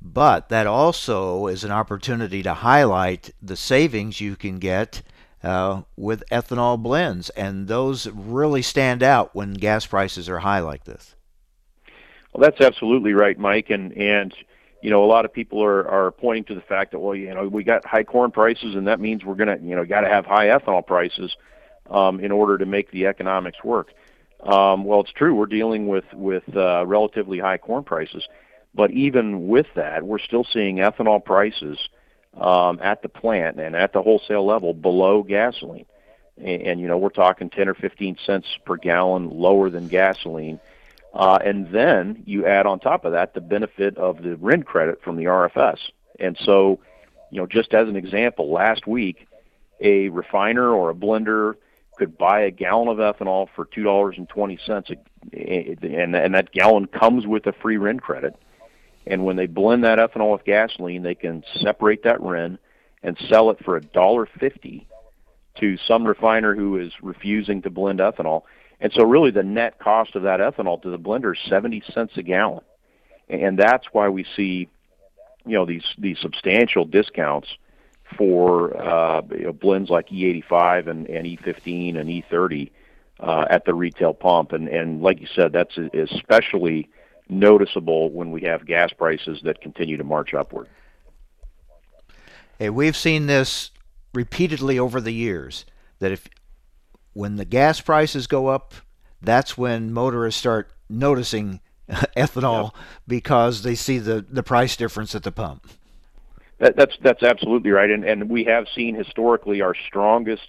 [0.00, 5.02] But that also is an opportunity to highlight the savings you can get
[5.42, 10.84] uh, with ethanol blends, and those really stand out when gas prices are high like
[10.84, 11.14] this.
[12.32, 14.34] Well, that's absolutely right, Mike, and and
[14.84, 17.32] you know a lot of people are are pointing to the fact that well, you
[17.34, 20.08] know, we got high corn prices, and that means we're gonna you know got to
[20.10, 21.34] have high ethanol prices
[21.88, 23.94] um, in order to make the economics work.
[24.42, 25.34] Um, well, it's true.
[25.34, 28.28] We're dealing with with uh, relatively high corn prices,
[28.74, 31.78] but even with that, we're still seeing ethanol prices
[32.38, 35.86] um, at the plant and at the wholesale level below gasoline.
[36.36, 40.60] And, and you know, we're talking 10 or 15 cents per gallon lower than gasoline.
[41.14, 45.00] Uh, and then you add on top of that the benefit of the RIN credit
[45.02, 45.78] from the RFS.
[46.18, 46.80] And so,
[47.30, 49.28] you know, just as an example, last week,
[49.80, 51.54] a refiner or a blender
[51.96, 54.90] could buy a gallon of ethanol for two dollars and twenty cents,
[55.32, 58.34] and and that gallon comes with a free RIN credit.
[59.06, 62.58] And when they blend that ethanol with gasoline, they can separate that RIN
[63.02, 64.88] and sell it for a dollar fifty
[65.60, 68.42] to some refiner who is refusing to blend ethanol.
[68.80, 72.12] And so, really, the net cost of that ethanol to the blender is seventy cents
[72.16, 72.64] a gallon,
[73.28, 74.68] and that's why we see,
[75.46, 77.48] you know, these these substantial discounts
[78.16, 82.70] for uh, you know, blends like E85 and, and E15 and E30
[83.20, 84.52] uh, at the retail pump.
[84.52, 86.88] And, and like you said, that's especially
[87.28, 90.68] noticeable when we have gas prices that continue to march upward.
[92.58, 93.70] Hey, we've seen this
[94.12, 95.64] repeatedly over the years
[95.98, 96.28] that if
[97.14, 98.74] when the gas prices go up,
[99.22, 102.82] that's when motorists start noticing ethanol yep.
[103.08, 105.66] because they see the, the price difference at the pump.
[106.58, 110.46] That, that's that's absolutely right, and and we have seen historically our strongest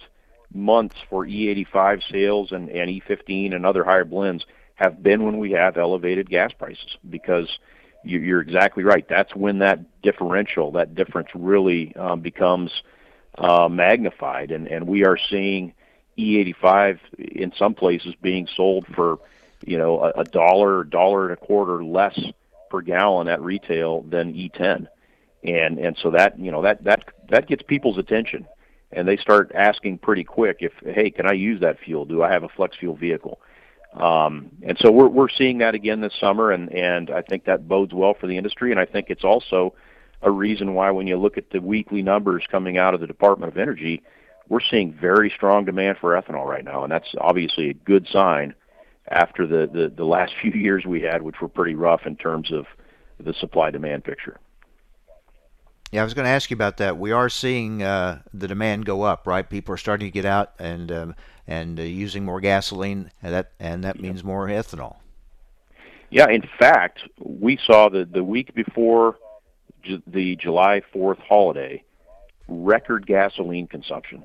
[0.54, 4.46] months for E85 sales and, and E15 and other higher blends
[4.76, 7.58] have been when we have elevated gas prices because
[8.04, 9.06] you, you're exactly right.
[9.08, 12.70] That's when that differential, that difference really um, becomes
[13.36, 15.74] uh, magnified, and and we are seeing
[16.18, 19.18] E85 in some places being sold for
[19.64, 22.18] you know a, a dollar, dollar and a quarter less
[22.70, 24.88] per gallon at retail than E10
[25.46, 28.46] and and so that you know that that that gets people's attention.
[28.92, 32.04] And they start asking pretty quick if hey can i use that fuel?
[32.04, 33.40] Do i have a flex fuel vehicle?
[33.94, 37.68] Um, and so we're we're seeing that again this summer and and i think that
[37.68, 38.70] bodes well for the industry.
[38.70, 39.74] And i think it's also
[40.22, 43.52] a reason why when you look at the weekly numbers coming out of the department
[43.52, 44.02] of energy
[44.48, 48.54] we're seeing very strong demand for ethanol right now and that's obviously a good sign
[49.08, 52.52] after the the, the last few years we had which were pretty rough in terms
[52.52, 52.66] of
[53.18, 54.38] the supply demand picture
[55.92, 56.98] yeah, I was going to ask you about that.
[56.98, 59.48] We are seeing uh, the demand go up, right?
[59.48, 61.14] People are starting to get out and um,
[61.46, 64.96] and uh, using more gasoline, and that and that means more ethanol.
[66.10, 69.16] Yeah, in fact, we saw the the week before
[70.06, 71.82] the July Fourth holiday,
[72.48, 74.24] record gasoline consumption,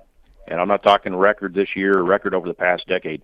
[0.52, 3.24] and I'm not talking record this year, or record over the past decade,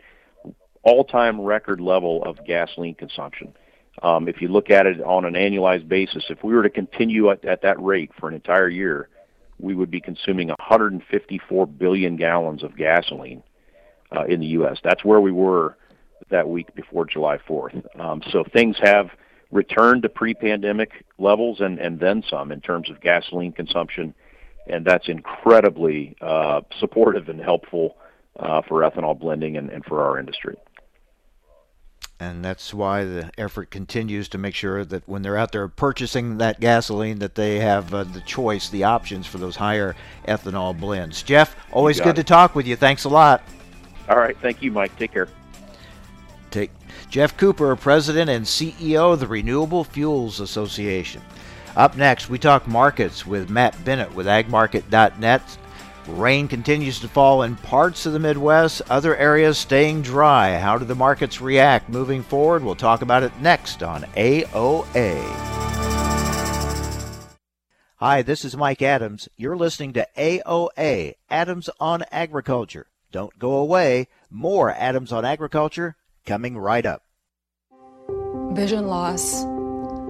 [0.83, 3.53] all time record level of gasoline consumption.
[4.01, 7.29] Um, if you look at it on an annualized basis, if we were to continue
[7.29, 9.09] at, at that rate for an entire year,
[9.59, 13.43] we would be consuming 154 billion gallons of gasoline
[14.15, 14.77] uh, in the U.S.
[14.83, 15.77] That's where we were
[16.29, 17.99] that week before July 4th.
[17.99, 19.09] Um, so things have
[19.51, 24.13] returned to pre-pandemic levels and, and then some in terms of gasoline consumption,
[24.69, 27.97] and that's incredibly uh, supportive and helpful
[28.39, 30.55] uh, for ethanol blending and, and for our industry.
[32.19, 36.39] And that's why the effort continues to make sure that when they're out there purchasing
[36.39, 39.95] that gasoline that they have uh, the choice the options for those higher
[40.27, 41.21] ethanol blends.
[41.21, 42.21] Geoff always good it.
[42.21, 42.75] to talk with you.
[42.75, 43.43] Thanks a lot.
[44.09, 44.35] All right.
[44.41, 44.97] Thank you mike.
[44.97, 45.27] Take care.
[46.49, 46.71] Take
[47.09, 51.21] geoff cooper president and ceo of the renewable fuels association
[51.77, 55.57] up next we talk markets with matt bennett with agmarket.net
[56.07, 60.57] Rain continues to fall in parts of the Midwest, other areas staying dry.
[60.57, 62.63] How do the markets react moving forward?
[62.63, 65.17] We'll talk about it next on AOA.
[67.97, 69.27] Hi, this is Mike Adams.
[69.35, 72.87] You're listening to AOA, Adams on Agriculture.
[73.11, 74.07] Don't go away.
[74.29, 77.03] More Adams on Agriculture coming right up.
[78.53, 79.45] Vision loss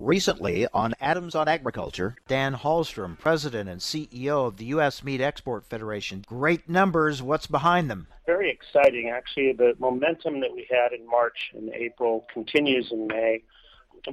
[0.00, 5.04] Recently on Adams on Agriculture, Dan Hallstrom, President and CEO of the U.S.
[5.04, 6.24] Meat Export Federation.
[6.26, 7.22] Great numbers.
[7.22, 8.06] What's behind them?
[8.24, 9.52] Very exciting, actually.
[9.52, 13.42] The momentum that we had in March and April continues in May.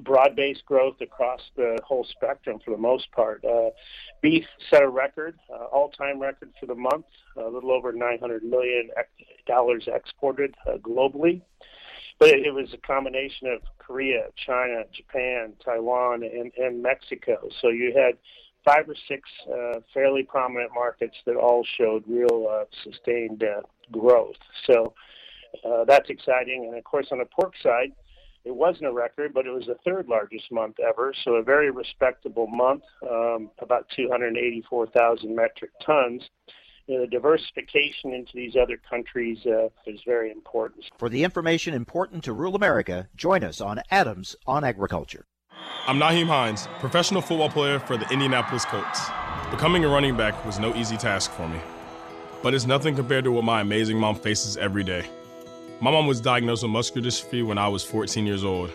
[0.02, 3.46] Broad based growth across the whole spectrum for the most part.
[3.46, 3.70] Uh,
[4.22, 7.06] beef set a record, uh, all time record for the month,
[7.38, 8.90] a little over $900 million
[9.88, 11.42] exported uh, globally.
[12.20, 17.48] But it was a combination of Korea, China, Japan, Taiwan, and, and Mexico.
[17.62, 18.18] So you had
[18.66, 23.62] five or six uh, fairly prominent markets that all showed real uh, sustained uh,
[23.92, 24.36] growth.
[24.66, 24.94] So
[25.64, 26.66] uh, that's exciting.
[26.68, 27.92] And of course, on the pork side,
[28.44, 31.14] it wasn't a record, but it was the third largest month ever.
[31.24, 36.24] So a very respectable month, um, about 284,000 metric tons
[36.88, 40.86] you know, the diversification into these other countries uh, is very important.
[40.98, 45.26] For the information important to rural America, join us on Adams on Agriculture.
[45.86, 49.10] I'm Nyheim Hines, professional football player for the Indianapolis Colts.
[49.52, 51.60] Becoming a running back was no easy task for me,
[52.42, 55.06] but it's nothing compared to what my amazing mom faces every day.
[55.82, 58.72] My mom was diagnosed with muscular dystrophy when I was 14 years old,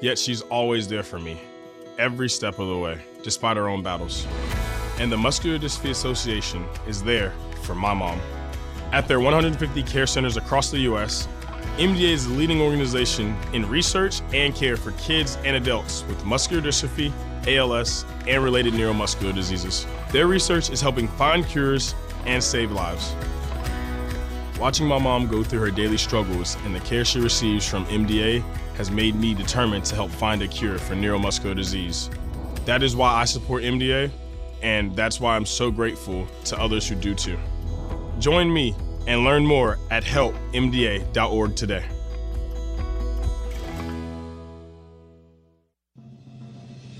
[0.00, 1.40] yet she's always there for me,
[1.98, 4.26] every step of the way, despite her own battles
[5.00, 7.32] and the Muscular Dystrophy Association is there
[7.62, 8.20] for my mom.
[8.92, 11.26] At their 150 care centers across the U.S.,
[11.78, 16.62] MDA is the leading organization in research and care for kids and adults with muscular
[16.62, 17.10] dystrophy,
[17.46, 19.86] ALS, and related neuromuscular diseases.
[20.12, 21.94] Their research is helping find cures
[22.26, 23.14] and save lives.
[24.58, 28.42] Watching my mom go through her daily struggles and the care she receives from MDA
[28.74, 32.10] has made me determined to help find a cure for neuromuscular disease.
[32.66, 34.10] That is why I support MDA
[34.62, 37.38] and that's why I'm so grateful to others who do too.
[38.18, 38.74] Join me
[39.06, 41.84] and learn more at helpmda.org today.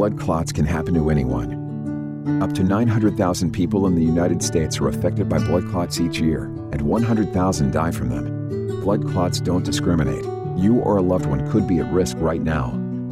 [0.00, 2.40] Blood clots can happen to anyone.
[2.42, 6.44] Up to 900,000 people in the United States are affected by blood clots each year,
[6.72, 8.80] and 100,000 die from them.
[8.80, 10.24] Blood clots don't discriminate.
[10.56, 12.70] You or a loved one could be at risk right now.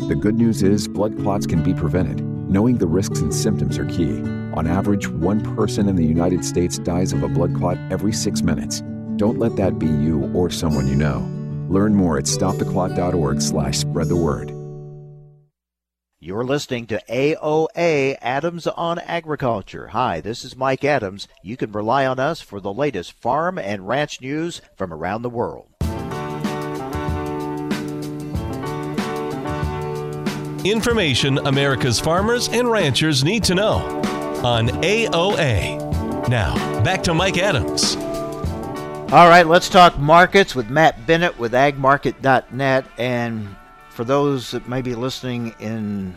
[0.08, 2.22] The good news is blood clots can be prevented.
[2.22, 4.22] Knowing the risks and symptoms are key.
[4.54, 8.40] On average, one person in the United States dies of a blood clot every six
[8.40, 8.82] minutes.
[9.16, 11.18] Don't let that be you or someone you know.
[11.68, 14.57] Learn more at stoptheclot.org slash spread the word.
[16.28, 19.86] You're listening to AOA Adams on Agriculture.
[19.86, 21.26] Hi, this is Mike Adams.
[21.42, 25.30] You can rely on us for the latest farm and ranch news from around the
[25.30, 25.68] world.
[30.66, 33.76] Information America's farmers and ranchers need to know
[34.44, 36.28] on AOA.
[36.28, 37.96] Now, back to Mike Adams.
[39.14, 42.84] All right, let's talk markets with Matt Bennett with agmarket.net.
[42.98, 43.56] And
[43.98, 46.16] for those that may be listening in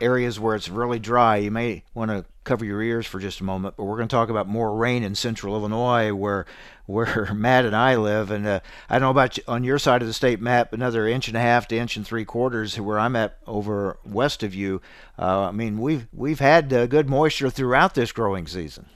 [0.00, 3.44] areas where it's really dry, you may want to cover your ears for just a
[3.44, 3.76] moment.
[3.76, 6.46] But we're going to talk about more rain in central Illinois, where
[6.86, 8.30] where Matt and I live.
[8.30, 11.06] And uh, I don't know about you, on your side of the state, Matt, another
[11.06, 14.54] inch and a half to inch and three quarters where I'm at over west of
[14.54, 14.80] you.
[15.18, 18.86] Uh, I mean, we've we've had uh, good moisture throughout this growing season.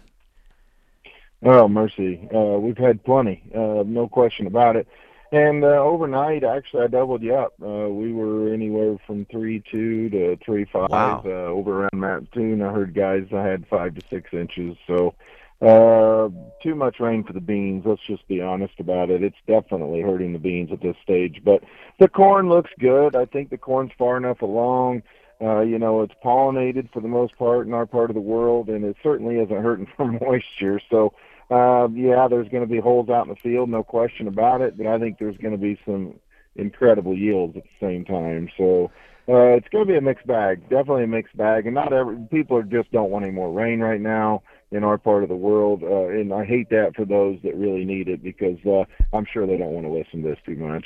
[1.43, 4.89] Oh mercy, uh, we've had plenty, uh, no question about it.
[5.31, 7.53] And uh, overnight, actually, I doubled you up.
[7.63, 10.89] Uh, we were anywhere from three two to three five.
[10.89, 11.23] Wow.
[11.25, 14.77] Uh, over around Mattoon, I heard guys I had five to six inches.
[14.87, 15.15] So
[15.61, 16.31] uh,
[16.63, 17.85] too much rain for the beans.
[17.85, 19.23] Let's just be honest about it.
[19.23, 21.43] It's definitely hurting the beans at this stage.
[21.45, 21.63] But
[21.99, 23.15] the corn looks good.
[23.15, 25.03] I think the corn's far enough along.
[25.41, 28.69] Uh, you know, it's pollinated for the most part in our part of the world,
[28.69, 30.81] and it certainly isn't hurting for moisture.
[30.91, 31.13] So
[31.51, 34.77] uh, yeah, there's going to be holes out in the field, no question about it.
[34.77, 36.19] But I think there's going to be some
[36.57, 38.49] incredible yields at the same time.
[38.57, 38.91] So
[39.29, 41.67] uh, it's going to be a mixed bag, definitely a mixed bag.
[41.67, 44.99] And not every people are just don't want any more rain right now in our
[44.99, 48.23] part of the world, uh, and I hate that for those that really need it
[48.23, 48.85] because uh,
[49.17, 50.85] I'm sure they don't want to listen to this too much.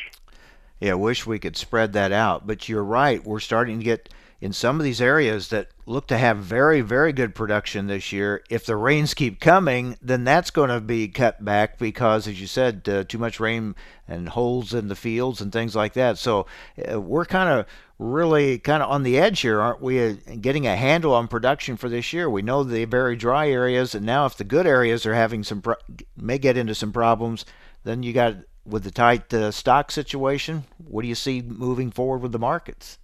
[0.79, 2.47] Yeah, I wish we could spread that out.
[2.47, 3.25] But you're right.
[3.25, 4.09] We're starting to get
[4.43, 8.43] in some of these areas that look to have very, very good production this year.
[8.51, 12.49] If the rains keep coming, then that's going to be cut back because, as you
[12.49, 13.77] said, uh, too much rain
[14.09, 16.19] and holes in the fields and things like that.
[16.19, 16.47] So
[16.93, 17.67] uh, we're kind of
[18.01, 20.05] really kind of on the edge here, aren't we?
[20.05, 22.29] Uh, getting a handle on production for this year.
[22.29, 25.63] We know the very dry areas, and now if the good areas are having some
[25.63, 25.77] pro-
[26.17, 27.45] may get into some problems,
[27.85, 30.65] then you got with the tight uh, stock situation.
[30.79, 32.99] What do you see moving forward with the markets?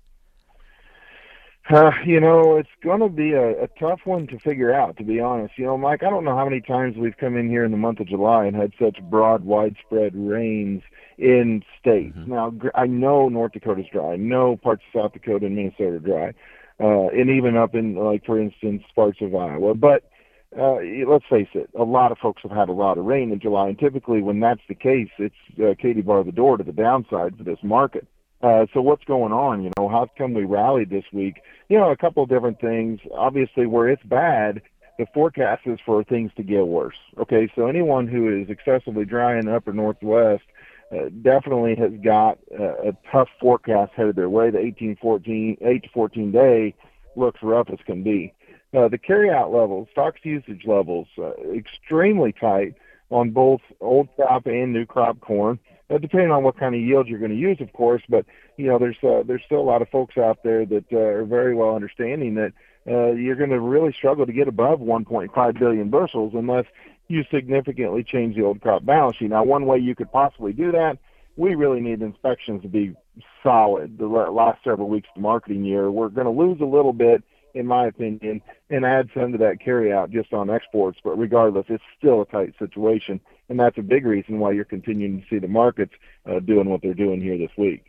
[1.70, 5.04] Uh, you know, it's going to be a, a tough one to figure out, to
[5.04, 5.52] be honest.
[5.58, 7.76] You know, Mike, I don't know how many times we've come in here in the
[7.76, 10.82] month of July and had such broad, widespread rains
[11.18, 12.16] in states.
[12.16, 12.32] Mm-hmm.
[12.32, 14.12] Now, I know North Dakota's dry.
[14.12, 16.34] I know parts of South Dakota and Minnesota are dry,
[16.80, 19.74] uh, and even up in, like, for instance, parts of Iowa.
[19.74, 20.10] But
[20.58, 23.40] uh, let's face it, a lot of folks have had a lot of rain in
[23.40, 26.72] July, and typically when that's the case, it's uh, Katie bar the door to the
[26.72, 28.06] downside for this market.
[28.42, 29.62] Uh, so what's going on?
[29.62, 31.42] You know, how come we rallied this week?
[31.68, 33.00] You know, a couple of different things.
[33.12, 34.62] Obviously, where it's bad,
[34.98, 36.96] the forecast is for things to get worse.
[37.18, 40.44] Okay, so anyone who is excessively dry in the upper northwest
[40.92, 44.50] uh, definitely has got a, a tough forecast headed their way.
[44.50, 46.74] The 18, 14, 8 to 14 day
[47.16, 48.32] looks rough as can be.
[48.76, 52.74] Uh, the carryout levels, stocks usage levels, uh, extremely tight
[53.10, 57.08] on both old crop and new crop corn uh, depending on what kind of yield
[57.08, 58.02] you're going to use, of course.
[58.08, 58.26] But
[58.56, 61.24] you know, there's uh, there's still a lot of folks out there that uh, are
[61.24, 62.52] very well understanding that
[62.86, 66.66] uh, you're going to really struggle to get above 1.5 billion bushels unless
[67.08, 69.30] you significantly change the old crop balance sheet.
[69.30, 70.98] Now, one way you could possibly do that,
[71.36, 72.94] we really need inspections to be
[73.42, 73.98] solid.
[73.98, 77.22] The last several weeks of the marketing year, we're going to lose a little bit
[77.54, 80.98] in my opinion, and add some to that carryout just on exports.
[81.02, 85.20] But regardless, it's still a tight situation, and that's a big reason why you're continuing
[85.20, 85.92] to see the markets
[86.26, 87.84] uh, doing what they're doing here this week.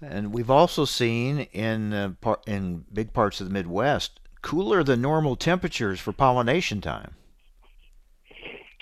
[0.00, 5.00] And we've also seen in uh, par- in big parts of the Midwest cooler than
[5.00, 7.14] normal temperatures for pollination time.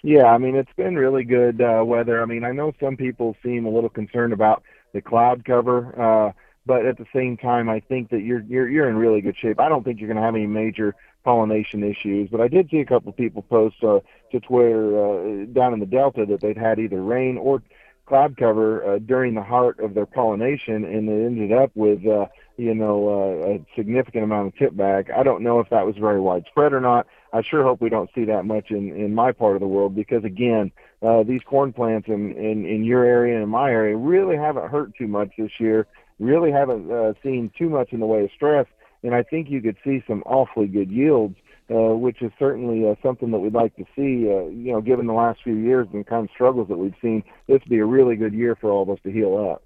[0.03, 2.22] Yeah, I mean it's been really good uh, weather.
[2.22, 4.62] I mean I know some people seem a little concerned about
[4.94, 6.01] the cloud cover.
[6.01, 6.32] Uh,
[6.67, 9.61] but at the same time, I think that you're you're you're in really good shape.
[9.61, 10.95] I don't think you're going to have any major
[11.25, 14.01] pollination issues, but I did see a couple of people post uh,
[14.33, 17.63] to Twitter uh, down in the Delta that they'd had either rain or
[18.07, 22.27] cloud cover uh, during the heart of their pollination, and it ended up with uh,
[22.57, 25.11] you know uh, a significant amount of tip back.
[25.11, 27.07] I don't know if that was very widespread or not.
[27.33, 29.95] I sure hope we don't see that much in in my part of the world
[29.95, 33.97] because again, uh, these corn plants in, in in your area and in my area
[33.97, 35.87] really haven't hurt too much this year
[36.21, 38.66] really haven't uh, seen too much in the way of stress,
[39.03, 41.37] and I think you could see some awfully good yields,
[41.71, 44.29] uh, which is certainly uh, something that we'd like to see.
[44.29, 47.25] Uh, you know, given the last few years and kind of struggles that we've seen,
[47.49, 49.62] this would be a really good year for all of us to heal up.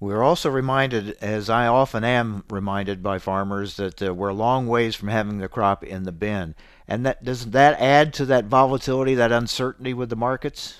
[0.00, 4.66] We're also reminded, as I often am reminded by farmers, that uh, we're a long
[4.66, 6.56] ways from having the crop in the bin.
[6.88, 10.78] And that doesn't that add to that volatility, that uncertainty with the markets?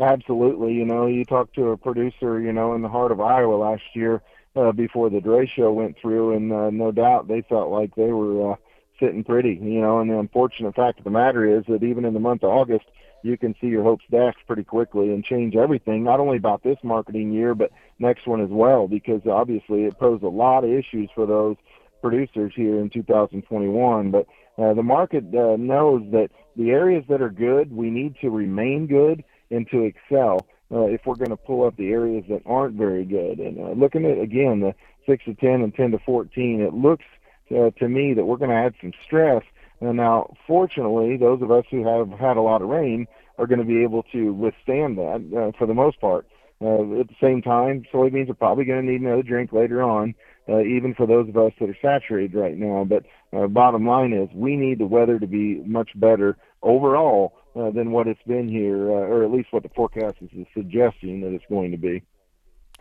[0.00, 0.74] Absolutely.
[0.74, 3.82] You know, you talked to a producer, you know, in the heart of Iowa last
[3.94, 4.22] year
[4.54, 8.52] uh, before the derecho went through, and uh, no doubt they felt like they were
[8.52, 8.56] uh,
[9.00, 10.00] sitting pretty, you know.
[10.00, 12.84] And the unfortunate fact of the matter is that even in the month of August,
[13.22, 16.78] you can see your hopes dashed pretty quickly and change everything, not only about this
[16.82, 21.08] marketing year, but next one as well, because obviously it posed a lot of issues
[21.14, 21.56] for those
[22.02, 24.10] producers here in 2021.
[24.10, 24.26] But
[24.58, 28.86] Uh, the market uh, knows that the areas that are good, we need to remain
[28.86, 32.76] good and to excel uh, if we're going to pull up the areas that aren't
[32.76, 33.38] very good.
[33.38, 34.74] And uh, looking at again the
[35.06, 37.04] six to ten and ten to fourteen, it looks
[37.50, 39.42] uh, to me that we're going to add some stress.
[39.80, 43.06] And now, fortunately, those of us who have had a lot of rain
[43.38, 46.26] are going to be able to withstand that uh, for the most part.
[46.58, 50.14] Uh, at the same time, soybeans are probably going to need another drink later on,
[50.48, 52.82] uh, even for those of us that are saturated right now.
[52.84, 53.04] But
[53.36, 57.90] uh, bottom line is, we need the weather to be much better overall uh, than
[57.90, 61.44] what it's been here, uh, or at least what the forecast is suggesting that it's
[61.48, 62.02] going to be.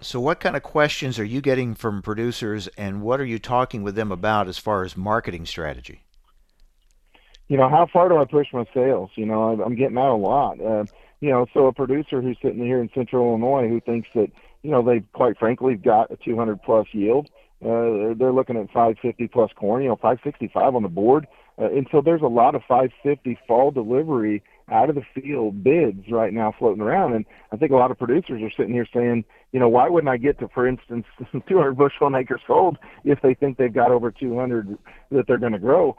[0.01, 3.81] So, what kind of questions are you getting from producers, and what are you talking
[3.81, 6.03] with them about as far as marketing strategy?
[7.47, 9.11] You know, how far do I push my sales?
[9.15, 10.59] You know, I'm getting out a lot.
[10.59, 10.85] Uh,
[11.21, 14.27] you know, so a producer who's sitting here in Central Illinois who thinks that
[14.63, 17.29] you know they've quite frankly got a 200 plus yield,
[17.61, 19.83] uh, they're looking at 550 plus corn.
[19.83, 23.71] You know, 565 on the board, uh, and so there's a lot of 550 fall
[23.71, 27.13] delivery out of the field bids right now floating around.
[27.13, 30.09] And I think a lot of producers are sitting here saying, you know, why wouldn't
[30.09, 31.05] I get to, for instance,
[31.47, 34.77] 200 bushel an acre sold if they think they've got over 200
[35.11, 35.95] that they're going to grow?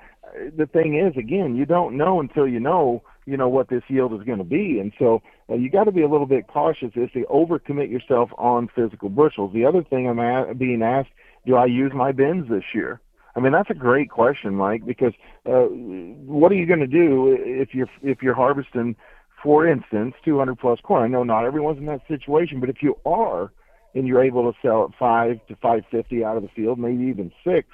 [0.56, 4.12] The thing is, again, you don't know until you know, you know, what this yield
[4.12, 4.78] is going to be.
[4.80, 8.30] And so uh, you got to be a little bit cautious if you overcommit yourself
[8.36, 9.52] on physical bushels.
[9.54, 11.10] The other thing I'm a- being asked,
[11.46, 13.00] do I use my bins this year?
[13.36, 15.12] I mean, that's a great question, Mike, because
[15.44, 18.96] uh, what are you going to do if you're if you're harvesting,
[19.42, 21.02] for instance, 200 plus corn?
[21.02, 23.52] I know not everyone's in that situation, but if you are,
[23.94, 27.30] and you're able to sell at five to 550 out of the field, maybe even
[27.44, 27.68] six,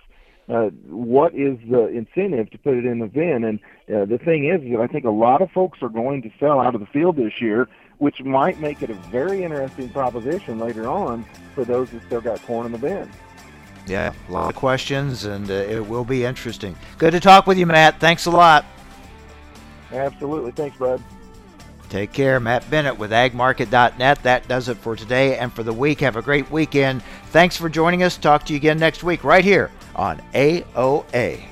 [0.49, 3.45] uh, what is the incentive to put it in the bin?
[3.45, 6.31] And uh, the thing is that I think a lot of folks are going to
[6.41, 10.59] sell out of the field this year, which might make it a very interesting proposition
[10.59, 13.09] later on for those that still got corn in the bin.
[13.87, 16.77] Yeah, a lot of questions, and uh, it will be interesting.
[16.99, 17.99] Good to talk with you, Matt.
[17.99, 18.65] Thanks a lot.
[19.93, 20.53] Absolutely.
[20.53, 21.03] Thanks, bud.
[21.89, 22.41] Take care.
[22.41, 24.23] Matt Bennett with agmarket.net.
[24.23, 26.01] That does it for today and for the week.
[26.01, 27.03] Have a great weekend.
[27.27, 28.17] Thanks for joining us.
[28.17, 31.52] Talk to you again next week right here on AOA.